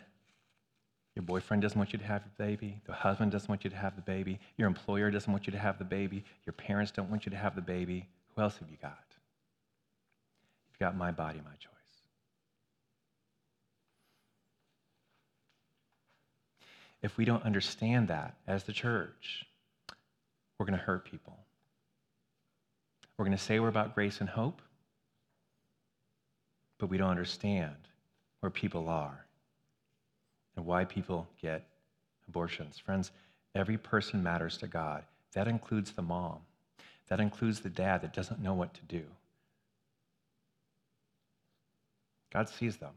Your 1.16 1.24
boyfriend 1.24 1.62
doesn't 1.62 1.78
want 1.78 1.92
you 1.92 2.00
to 2.00 2.06
have 2.06 2.24
the 2.24 2.44
baby. 2.44 2.80
The 2.86 2.94
husband 2.94 3.32
doesn't 3.32 3.50
want 3.50 3.64
you 3.64 3.70
to 3.70 3.76
have 3.76 3.96
the 3.96 4.02
baby. 4.02 4.40
Your 4.58 4.68
employer 4.68 5.12
doesn't 5.12 5.32
want 5.32 5.46
you 5.46 5.52
to 5.52 5.60
have 5.60 5.78
the 5.78 5.84
baby. 5.84 6.24
Your 6.46 6.54
parents 6.54 6.92
don't 6.92 7.10
want 7.10 7.26
you 7.26 7.32
to 7.32 7.38
have 7.38 7.56
the 7.56 7.62
baby. 7.62 8.08
Who 8.36 8.42
else 8.42 8.58
have 8.58 8.70
you 8.70 8.78
got? 8.82 9.04
You've 10.70 10.80
got 10.80 10.96
my 10.96 11.12
body, 11.12 11.40
my 11.44 11.56
choice. 11.56 11.72
If 17.02 17.18
we 17.18 17.26
don't 17.26 17.44
understand 17.44 18.08
that 18.08 18.36
as 18.48 18.64
the 18.64 18.74
church, 18.74 19.46
we're 20.58 20.66
going 20.66 20.78
to 20.78 20.86
hurt 20.86 21.04
people. 21.04 21.38
We're 23.18 23.26
going 23.26 23.38
to 23.38 23.44
say 23.44 23.60
we're 23.60 23.68
about 23.68 23.96
grace 23.96 24.22
and 24.22 24.30
hope, 24.30 24.62
but 26.82 26.90
we 26.90 26.98
don't 26.98 27.12
understand 27.12 27.76
where 28.40 28.50
people 28.50 28.90
are 28.90 29.24
and 30.56 30.66
why 30.66 30.84
people 30.84 31.28
get 31.40 31.64
abortions. 32.28 32.80
Friends, 32.80 33.12
every 33.54 33.78
person 33.78 34.24
matters 34.24 34.58
to 34.58 34.68
God. 34.68 35.04
That 35.34 35.48
includes 35.48 35.92
the 35.92 36.02
mom, 36.02 36.40
that 37.08 37.20
includes 37.20 37.60
the 37.60 37.70
dad 37.70 38.02
that 38.02 38.14
doesn't 38.14 38.42
know 38.42 38.56
what 38.56 38.74
to 38.74 38.82
do. 38.88 39.04
God 42.34 42.50
sees 42.50 42.78
them. 42.78 42.94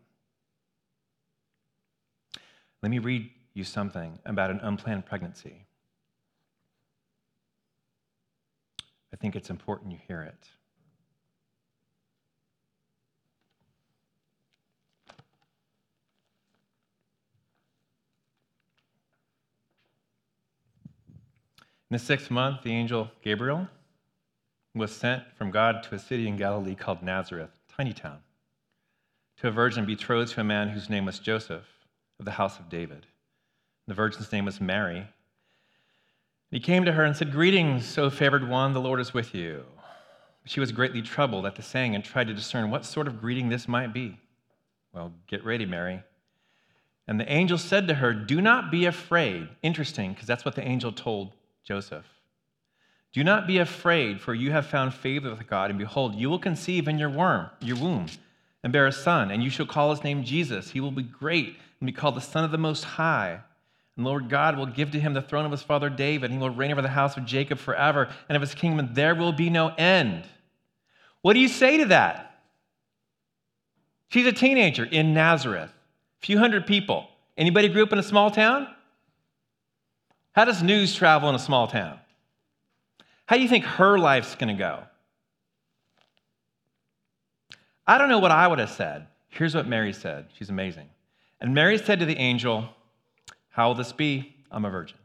Let 2.82 2.90
me 2.90 3.00
read 3.00 3.28
you 3.52 3.64
something 3.64 4.18
about 4.24 4.50
an 4.50 4.60
unplanned 4.62 5.04
pregnancy. 5.04 5.66
I 9.12 9.16
think 9.16 9.36
it's 9.36 9.50
important 9.50 9.92
you 9.92 9.98
hear 10.08 10.22
it. 10.22 10.48
The 21.94 21.98
sixth 22.00 22.30
month, 22.30 22.62
the 22.62 22.72
angel 22.72 23.10
Gabriel 23.22 23.68
was 24.74 24.90
sent 24.90 25.22
from 25.38 25.52
God 25.52 25.84
to 25.84 25.94
a 25.94 25.98
city 25.98 26.26
in 26.26 26.36
Galilee 26.36 26.74
called 26.74 27.02
Nazareth, 27.02 27.50
tiny 27.76 27.92
town, 27.92 28.18
to 29.38 29.48
a 29.48 29.52
virgin 29.52 29.86
betrothed 29.86 30.32
to 30.32 30.40
a 30.40 30.44
man 30.44 30.68
whose 30.68 30.90
name 30.90 31.06
was 31.06 31.20
Joseph 31.20 31.66
of 32.18 32.24
the 32.24 32.32
house 32.32 32.58
of 32.58 32.68
David. 32.68 33.06
The 33.86 33.94
virgin's 33.94 34.32
name 34.32 34.44
was 34.44 34.60
Mary. 34.60 35.06
He 36.50 36.58
came 36.58 36.84
to 36.84 36.92
her 36.92 37.04
and 37.04 37.16
said, 37.16 37.30
Greetings, 37.30 37.96
O 37.96 38.10
favored 38.10 38.48
one, 38.48 38.72
the 38.72 38.80
Lord 38.80 38.98
is 38.98 39.14
with 39.14 39.34
you. 39.34 39.64
She 40.46 40.60
was 40.60 40.72
greatly 40.72 41.00
troubled 41.00 41.46
at 41.46 41.54
the 41.54 41.62
saying 41.62 41.94
and 41.94 42.04
tried 42.04 42.26
to 42.26 42.34
discern 42.34 42.70
what 42.70 42.84
sort 42.84 43.06
of 43.06 43.20
greeting 43.20 43.48
this 43.48 43.68
might 43.68 43.92
be. 43.92 44.18
Well, 44.92 45.12
get 45.26 45.44
ready, 45.44 45.64
Mary. 45.64 46.02
And 47.06 47.20
the 47.20 47.30
angel 47.30 47.58
said 47.58 47.86
to 47.88 47.94
her, 47.94 48.12
Do 48.12 48.40
not 48.40 48.70
be 48.70 48.86
afraid. 48.86 49.48
Interesting, 49.62 50.12
because 50.12 50.26
that's 50.26 50.44
what 50.44 50.54
the 50.56 50.66
angel 50.66 50.90
told 50.90 51.32
Joseph. 51.64 52.06
Do 53.12 53.22
not 53.22 53.46
be 53.46 53.58
afraid, 53.58 54.20
for 54.20 54.34
you 54.34 54.50
have 54.50 54.66
found 54.66 54.92
favor 54.92 55.30
with 55.30 55.46
God, 55.46 55.70
and 55.70 55.78
behold, 55.78 56.14
you 56.14 56.28
will 56.28 56.38
conceive 56.38 56.88
in 56.88 56.98
your 56.98 57.10
worm, 57.10 57.48
your 57.60 57.76
womb, 57.76 58.06
and 58.62 58.72
bear 58.72 58.86
a 58.86 58.92
son, 58.92 59.30
and 59.30 59.42
you 59.42 59.50
shall 59.50 59.66
call 59.66 59.90
his 59.90 60.02
name 60.02 60.24
Jesus. 60.24 60.70
He 60.70 60.80
will 60.80 60.90
be 60.90 61.02
great 61.02 61.56
and 61.80 61.86
be 61.86 61.92
called 61.92 62.16
the 62.16 62.20
Son 62.20 62.44
of 62.44 62.50
the 62.50 62.58
Most 62.58 62.84
High. 62.84 63.40
And 63.96 64.04
Lord 64.04 64.28
God 64.28 64.58
will 64.58 64.66
give 64.66 64.90
to 64.90 65.00
him 65.00 65.14
the 65.14 65.22
throne 65.22 65.44
of 65.44 65.52
his 65.52 65.62
father 65.62 65.88
David, 65.88 66.30
and 66.30 66.34
he 66.34 66.38
will 66.38 66.54
reign 66.54 66.72
over 66.72 66.82
the 66.82 66.88
house 66.88 67.16
of 67.16 67.24
Jacob 67.24 67.58
forever, 67.58 68.08
and 68.28 68.34
of 68.34 68.42
his 68.42 68.54
kingdom 68.54 68.90
there 68.92 69.14
will 69.14 69.32
be 69.32 69.48
no 69.48 69.68
end. 69.68 70.24
What 71.22 71.34
do 71.34 71.40
you 71.40 71.48
say 71.48 71.78
to 71.78 71.86
that? 71.86 72.40
She's 74.08 74.26
a 74.26 74.32
teenager 74.32 74.84
in 74.84 75.14
Nazareth, 75.14 75.70
a 75.70 76.26
few 76.26 76.38
hundred 76.38 76.66
people. 76.66 77.08
Anybody 77.36 77.68
grew 77.68 77.84
up 77.84 77.92
in 77.92 77.98
a 77.98 78.02
small 78.02 78.30
town? 78.30 78.68
How 80.34 80.44
does 80.44 80.62
news 80.62 80.94
travel 80.94 81.28
in 81.28 81.34
a 81.34 81.38
small 81.38 81.68
town? 81.68 81.98
How 83.26 83.36
do 83.36 83.42
you 83.42 83.48
think 83.48 83.64
her 83.64 83.98
life's 83.98 84.34
going 84.34 84.54
to 84.54 84.60
go? 84.60 84.82
I 87.86 87.98
don't 87.98 88.08
know 88.08 88.18
what 88.18 88.32
I 88.32 88.48
would 88.48 88.58
have 88.58 88.70
said. 88.70 89.06
Here's 89.28 89.54
what 89.54 89.68
Mary 89.68 89.92
said. 89.92 90.26
She's 90.36 90.50
amazing. 90.50 90.88
And 91.40 91.54
Mary 91.54 91.78
said 91.78 92.00
to 92.00 92.06
the 92.06 92.16
angel, 92.16 92.68
How 93.50 93.68
will 93.68 93.74
this 93.74 93.92
be? 93.92 94.34
I'm 94.50 94.64
a 94.64 94.70
virgin. 94.70 94.98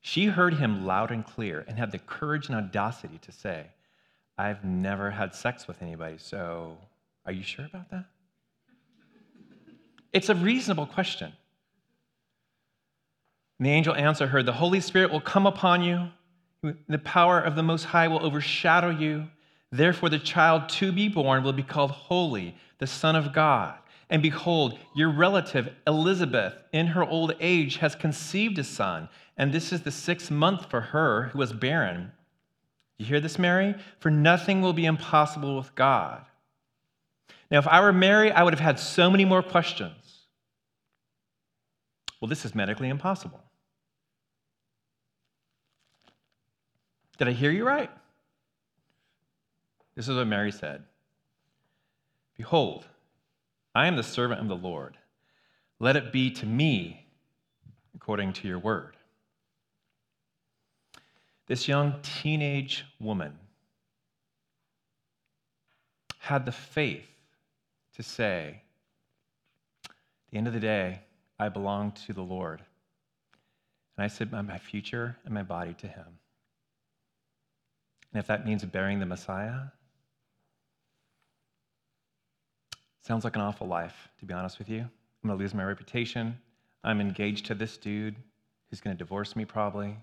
She 0.00 0.26
heard 0.26 0.54
him 0.54 0.84
loud 0.84 1.10
and 1.10 1.24
clear 1.24 1.64
and 1.66 1.78
had 1.78 1.90
the 1.90 1.98
courage 1.98 2.48
and 2.48 2.56
audacity 2.56 3.18
to 3.22 3.32
say, 3.32 3.66
I've 4.36 4.62
never 4.62 5.10
had 5.10 5.34
sex 5.34 5.66
with 5.66 5.80
anybody, 5.80 6.18
so 6.18 6.76
are 7.24 7.32
you 7.32 7.42
sure 7.42 7.64
about 7.64 7.90
that? 7.90 8.04
It's 10.12 10.28
a 10.28 10.34
reasonable 10.34 10.86
question. 10.86 11.32
And 13.58 13.66
the 13.66 13.70
angel 13.70 13.94
answered 13.94 14.28
her, 14.28 14.42
The 14.42 14.52
Holy 14.52 14.80
Spirit 14.80 15.12
will 15.12 15.20
come 15.20 15.46
upon 15.46 15.82
you, 15.82 16.08
the 16.88 16.98
power 16.98 17.40
of 17.40 17.56
the 17.56 17.62
Most 17.62 17.84
High 17.84 18.08
will 18.08 18.24
overshadow 18.24 18.90
you. 18.90 19.28
Therefore, 19.70 20.08
the 20.08 20.18
child 20.18 20.68
to 20.70 20.92
be 20.92 21.08
born 21.08 21.42
will 21.42 21.52
be 21.52 21.62
called 21.62 21.90
Holy, 21.90 22.56
the 22.78 22.86
Son 22.86 23.16
of 23.16 23.32
God. 23.32 23.76
And 24.10 24.22
behold, 24.22 24.78
your 24.94 25.10
relative 25.10 25.70
Elizabeth, 25.86 26.54
in 26.72 26.88
her 26.88 27.04
old 27.04 27.34
age, 27.40 27.78
has 27.78 27.94
conceived 27.94 28.58
a 28.58 28.64
son, 28.64 29.08
and 29.36 29.52
this 29.52 29.72
is 29.72 29.82
the 29.82 29.90
sixth 29.90 30.30
month 30.30 30.70
for 30.70 30.80
her 30.80 31.24
who 31.32 31.38
was 31.38 31.52
barren. 31.52 32.12
You 32.98 33.06
hear 33.06 33.20
this, 33.20 33.38
Mary? 33.38 33.74
For 33.98 34.10
nothing 34.10 34.62
will 34.62 34.72
be 34.72 34.86
impossible 34.86 35.56
with 35.56 35.74
God. 35.74 36.24
Now, 37.50 37.58
if 37.58 37.66
I 37.66 37.80
were 37.80 37.92
Mary, 37.92 38.30
I 38.30 38.42
would 38.42 38.52
have 38.52 38.60
had 38.60 38.78
so 38.78 39.10
many 39.10 39.24
more 39.24 39.42
questions. 39.42 40.26
Well, 42.20 42.28
this 42.28 42.44
is 42.44 42.54
medically 42.54 42.88
impossible. 42.88 43.43
Did 47.18 47.28
I 47.28 47.32
hear 47.32 47.50
you 47.50 47.64
right? 47.64 47.90
This 49.94 50.08
is 50.08 50.16
what 50.16 50.26
Mary 50.26 50.50
said 50.50 50.82
Behold, 52.36 52.86
I 53.74 53.86
am 53.86 53.96
the 53.96 54.02
servant 54.02 54.40
of 54.40 54.48
the 54.48 54.56
Lord. 54.56 54.96
Let 55.78 55.96
it 55.96 56.12
be 56.12 56.30
to 56.32 56.46
me 56.46 57.06
according 57.94 58.32
to 58.34 58.48
your 58.48 58.58
word. 58.58 58.96
This 61.46 61.68
young 61.68 61.94
teenage 62.02 62.84
woman 62.98 63.38
had 66.18 66.46
the 66.46 66.52
faith 66.52 67.06
to 67.96 68.02
say, 68.02 68.62
at 69.84 69.90
the 70.30 70.38
end 70.38 70.46
of 70.46 70.54
the 70.54 70.60
day, 70.60 71.00
I 71.38 71.50
belong 71.50 71.92
to 72.06 72.12
the 72.12 72.22
Lord. 72.22 72.62
And 73.96 74.04
I 74.04 74.08
submit 74.08 74.46
my 74.46 74.58
future 74.58 75.16
and 75.24 75.34
my 75.34 75.42
body 75.42 75.74
to 75.74 75.86
Him. 75.86 76.18
And 78.14 78.20
if 78.20 78.28
that 78.28 78.46
means 78.46 78.64
bearing 78.64 79.00
the 79.00 79.06
Messiah, 79.06 79.58
sounds 83.02 83.24
like 83.24 83.34
an 83.34 83.42
awful 83.42 83.66
life, 83.66 84.08
to 84.20 84.24
be 84.24 84.32
honest 84.32 84.58
with 84.58 84.68
you. 84.68 84.80
I'm 84.80 85.28
going 85.28 85.36
to 85.36 85.42
lose 85.42 85.52
my 85.52 85.64
reputation. 85.64 86.38
I'm 86.84 87.00
engaged 87.00 87.46
to 87.46 87.54
this 87.54 87.76
dude 87.76 88.14
who's 88.70 88.80
going 88.80 88.96
to 88.96 88.98
divorce 88.98 89.34
me 89.34 89.44
probably. 89.44 89.96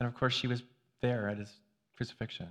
And 0.00 0.06
of 0.06 0.14
course, 0.14 0.32
she 0.32 0.46
was 0.46 0.62
there 1.02 1.28
at 1.28 1.36
his 1.36 1.52
crucifixion. 1.94 2.48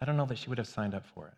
I 0.00 0.04
don't 0.04 0.16
know 0.16 0.26
that 0.26 0.38
she 0.38 0.48
would 0.48 0.58
have 0.58 0.66
signed 0.66 0.94
up 0.94 1.06
for 1.14 1.28
it, 1.28 1.34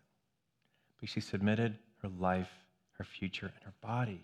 but 0.99 1.09
she 1.09 1.21
submitted 1.21 1.77
her 2.01 2.09
life, 2.19 2.49
her 2.93 3.03
future, 3.03 3.51
and 3.53 3.63
her 3.65 3.73
body. 3.81 4.23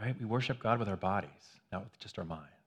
Right? 0.00 0.14
We 0.18 0.26
worship 0.26 0.60
God 0.60 0.80
with 0.80 0.88
our 0.88 0.96
bodies, 0.96 1.30
not 1.72 1.84
with 1.84 1.98
just 2.00 2.18
our 2.18 2.24
minds. 2.24 2.57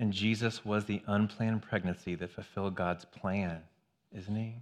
And 0.00 0.14
Jesus 0.14 0.64
was 0.64 0.86
the 0.86 1.02
unplanned 1.06 1.60
pregnancy 1.60 2.14
that 2.14 2.30
fulfilled 2.30 2.74
God's 2.74 3.04
plan, 3.04 3.60
isn't 4.16 4.34
he? 4.34 4.54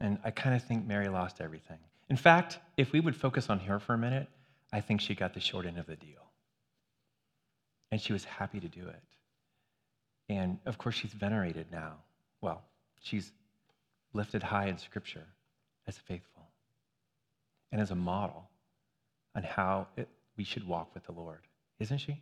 And 0.00 0.18
I 0.24 0.32
kind 0.32 0.56
of 0.56 0.64
think 0.64 0.84
Mary 0.84 1.08
lost 1.08 1.40
everything. 1.40 1.78
In 2.10 2.16
fact, 2.16 2.58
if 2.76 2.90
we 2.90 2.98
would 2.98 3.14
focus 3.14 3.48
on 3.48 3.60
her 3.60 3.78
for 3.78 3.94
a 3.94 3.98
minute, 3.98 4.28
I 4.72 4.80
think 4.80 5.00
she 5.00 5.14
got 5.14 5.32
the 5.32 5.38
short 5.38 5.64
end 5.64 5.78
of 5.78 5.86
the 5.86 5.94
deal. 5.94 6.32
And 7.92 8.00
she 8.00 8.12
was 8.12 8.24
happy 8.24 8.58
to 8.58 8.68
do 8.68 8.88
it. 8.88 9.02
And 10.28 10.58
of 10.66 10.76
course, 10.76 10.96
she's 10.96 11.12
venerated 11.12 11.68
now. 11.70 11.98
Well, 12.40 12.62
she's 13.00 13.30
lifted 14.12 14.42
high 14.42 14.66
in 14.66 14.76
Scripture 14.76 15.26
as 15.86 15.96
faithful 15.98 16.48
and 17.70 17.80
as 17.80 17.92
a 17.92 17.94
model 17.94 18.50
on 19.36 19.44
how 19.44 19.86
it, 19.96 20.08
we 20.36 20.42
should 20.42 20.66
walk 20.66 20.92
with 20.94 21.04
the 21.04 21.12
Lord, 21.12 21.42
isn't 21.78 21.98
she? 21.98 22.20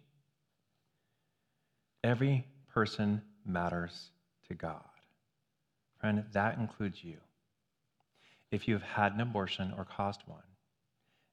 Every 2.05 2.47
person 2.73 3.23
matters 3.47 4.11
to 4.49 4.55
God. 4.55 4.83
Friend, 6.01 6.25
that 6.33 6.59
includes 6.59 7.05
you. 7.05 7.19
If 8.51 8.67
you 8.67 8.75
have 8.75 8.83
had 8.83 9.15
an 9.15 9.21
abortion 9.21 9.73
or 9.77 9.85
caused 9.85 10.23
one, 10.27 10.43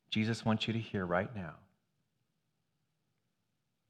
Jesus 0.09 0.45
wants 0.45 0.67
you 0.67 0.73
to 0.73 0.79
hear 0.79 1.05
right 1.05 1.33
now 1.35 1.55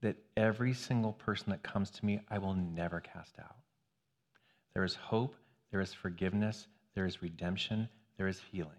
that 0.01 0.15
every 0.37 0.73
single 0.73 1.13
person 1.13 1.49
that 1.51 1.63
comes 1.63 1.89
to 1.91 2.05
me, 2.05 2.21
I 2.29 2.37
will 2.37 2.53
never 2.53 3.01
cast 3.01 3.37
out. 3.39 3.57
There 4.73 4.83
is 4.83 4.95
hope, 4.95 5.35
there 5.71 5.81
is 5.81 5.93
forgiveness, 5.93 6.67
there 6.95 7.05
is 7.05 7.21
redemption, 7.21 7.89
there 8.17 8.27
is 8.27 8.41
healing. 8.51 8.71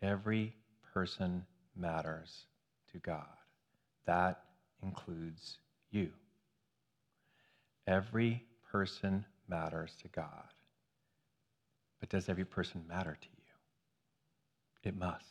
Every 0.00 0.54
person 0.92 1.44
matters 1.76 2.46
to 2.92 2.98
God. 2.98 3.26
That 4.06 4.42
includes 4.82 5.58
you. 5.94 6.10
Every 7.86 8.42
person 8.70 9.24
matters 9.48 9.94
to 10.02 10.08
God. 10.08 10.44
But 12.00 12.08
does 12.08 12.28
every 12.28 12.44
person 12.44 12.84
matter 12.88 13.16
to 13.20 13.28
you? 13.36 14.88
It 14.88 14.96
must. 14.96 15.24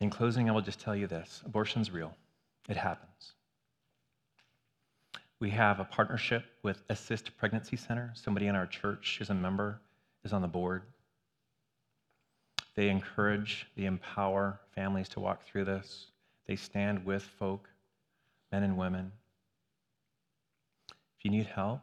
In 0.00 0.10
closing, 0.10 0.48
I 0.48 0.52
will 0.52 0.60
just 0.60 0.80
tell 0.80 0.94
you 0.94 1.06
this 1.06 1.42
abortion's 1.44 1.90
real, 1.90 2.14
it 2.68 2.76
happens. 2.76 3.32
We 5.40 5.50
have 5.50 5.80
a 5.80 5.84
partnership 5.84 6.44
with 6.62 6.82
Assist 6.88 7.36
Pregnancy 7.36 7.76
Center. 7.76 8.12
Somebody 8.14 8.46
in 8.46 8.54
our 8.54 8.66
church 8.66 9.16
who's 9.18 9.30
a 9.30 9.34
member 9.34 9.80
is 10.24 10.32
on 10.32 10.40
the 10.40 10.48
board. 10.48 10.82
They 12.74 12.88
encourage, 12.88 13.66
they 13.76 13.84
empower 13.84 14.60
families 14.74 15.08
to 15.10 15.20
walk 15.20 15.44
through 15.44 15.66
this. 15.66 16.06
They 16.46 16.56
stand 16.56 17.04
with 17.04 17.22
folk, 17.22 17.68
men 18.52 18.62
and 18.62 18.76
women. 18.76 19.12
If 21.18 21.24
you 21.24 21.30
need 21.30 21.46
help, 21.46 21.80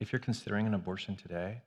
if 0.00 0.12
you're 0.12 0.20
considering 0.20 0.66
an 0.66 0.74
abortion 0.74 1.16
today, 1.16 1.62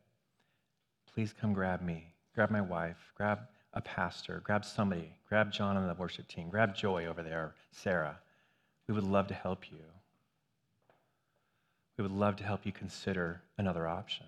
please 1.13 1.33
come 1.39 1.53
grab 1.53 1.81
me, 1.81 2.13
grab 2.33 2.51
my 2.51 2.61
wife, 2.61 3.11
grab 3.15 3.39
a 3.73 3.81
pastor, 3.81 4.41
grab 4.43 4.63
somebody, 4.63 5.13
grab 5.27 5.51
John 5.51 5.77
on 5.77 5.87
the 5.87 5.93
worship 5.93 6.27
team, 6.27 6.49
grab 6.49 6.75
Joy 6.75 7.05
over 7.05 7.23
there, 7.23 7.55
Sarah. 7.71 8.19
We 8.87 8.93
would 8.93 9.03
love 9.03 9.27
to 9.27 9.33
help 9.33 9.71
you. 9.71 9.79
We 11.97 12.03
would 12.03 12.11
love 12.11 12.35
to 12.37 12.43
help 12.43 12.65
you 12.65 12.71
consider 12.71 13.41
another 13.57 13.87
option. 13.87 14.27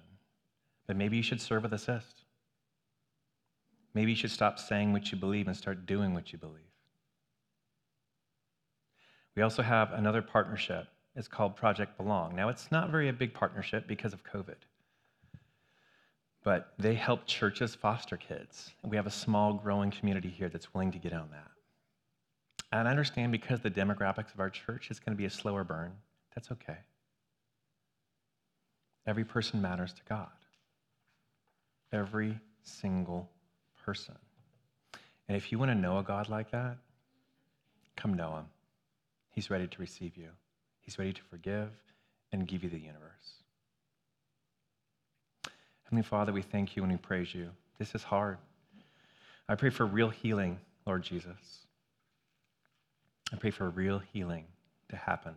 But 0.87 0.95
maybe 0.95 1.17
you 1.17 1.23
should 1.23 1.41
serve 1.41 1.63
with 1.63 1.73
assist. 1.73 2.23
Maybe 3.93 4.11
you 4.11 4.17
should 4.17 4.31
stop 4.31 4.57
saying 4.57 4.93
what 4.93 5.11
you 5.11 5.17
believe 5.17 5.47
and 5.47 5.55
start 5.55 5.85
doing 5.85 6.13
what 6.13 6.31
you 6.31 6.39
believe. 6.39 6.63
We 9.37 9.43
also 9.43 9.61
have 9.61 9.93
another 9.93 10.23
partnership. 10.23 10.87
It's 11.15 11.27
called 11.27 11.55
Project 11.55 11.95
Belong. 11.95 12.35
Now, 12.35 12.49
it's 12.49 12.71
not 12.71 12.89
very 12.89 13.07
a 13.07 13.13
big 13.13 13.35
partnership 13.35 13.87
because 13.87 14.11
of 14.11 14.23
COVID, 14.23 14.55
but 16.43 16.73
they 16.79 16.95
help 16.95 17.27
churches 17.27 17.75
foster 17.75 18.17
kids. 18.17 18.71
We 18.83 18.97
have 18.97 19.05
a 19.05 19.11
small, 19.11 19.53
growing 19.53 19.91
community 19.91 20.29
here 20.29 20.49
that's 20.49 20.73
willing 20.73 20.91
to 20.91 20.97
get 20.97 21.13
on 21.13 21.29
that. 21.29 21.51
And 22.71 22.87
I 22.87 22.91
understand 22.91 23.31
because 23.31 23.59
the 23.59 23.69
demographics 23.69 24.33
of 24.33 24.39
our 24.39 24.49
church 24.49 24.89
is 24.89 24.99
going 24.99 25.15
to 25.15 25.17
be 25.17 25.25
a 25.25 25.29
slower 25.29 25.63
burn. 25.63 25.91
That's 26.33 26.51
okay. 26.53 26.77
Every 29.05 29.23
person 29.23 29.61
matters 29.61 29.93
to 29.93 30.01
God. 30.09 30.29
Every 31.93 32.39
single 32.63 33.29
person. 33.85 34.15
And 35.27 35.37
if 35.37 35.51
you 35.51 35.59
want 35.59 35.69
to 35.69 35.75
know 35.75 35.99
a 35.99 36.03
God 36.03 36.27
like 36.27 36.49
that, 36.49 36.77
come 37.95 38.15
know 38.15 38.37
him. 38.37 38.45
He's 39.37 39.51
ready 39.51 39.67
to 39.67 39.79
receive 39.79 40.17
you, 40.17 40.29
He's 40.81 40.97
ready 40.97 41.13
to 41.13 41.21
forgive 41.29 41.69
and 42.31 42.47
give 42.47 42.63
you 42.63 42.71
the 42.71 42.79
universe. 42.79 43.43
Heavenly 45.83 46.01
Father, 46.01 46.33
we 46.33 46.41
thank 46.41 46.75
you 46.75 46.81
and 46.81 46.91
we 46.91 46.97
praise 46.97 47.35
you. 47.35 47.51
This 47.77 47.93
is 47.93 48.01
hard. 48.01 48.39
I 49.47 49.53
pray 49.53 49.69
for 49.69 49.85
real 49.85 50.09
healing, 50.09 50.57
Lord 50.87 51.03
Jesus. 51.03 51.67
I 53.31 53.35
pray 53.35 53.51
for 53.51 53.69
real 53.69 53.99
healing 54.11 54.45
to 54.89 54.95
happen 54.95 55.35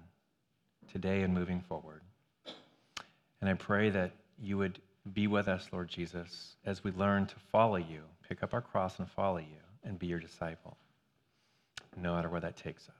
today 0.90 1.20
and 1.20 1.34
moving 1.34 1.60
forward. 1.60 2.00
And 3.42 3.50
I 3.50 3.52
pray 3.52 3.90
that 3.90 4.12
you 4.42 4.56
would 4.56 4.78
be 5.12 5.26
with 5.26 5.46
us, 5.46 5.68
Lord 5.74 5.88
Jesus, 5.88 6.56
as 6.64 6.82
we 6.82 6.90
learn 6.92 7.26
to 7.26 7.34
follow 7.52 7.76
you, 7.76 8.00
pick 8.26 8.42
up 8.42 8.54
our 8.54 8.62
cross 8.62 8.98
and 8.98 9.10
follow 9.10 9.40
you, 9.40 9.60
and 9.84 9.98
be 9.98 10.06
your 10.06 10.20
disciple, 10.20 10.78
no 11.98 12.14
matter 12.14 12.30
where 12.30 12.40
that 12.40 12.56
takes 12.56 12.88
us. 12.88 12.99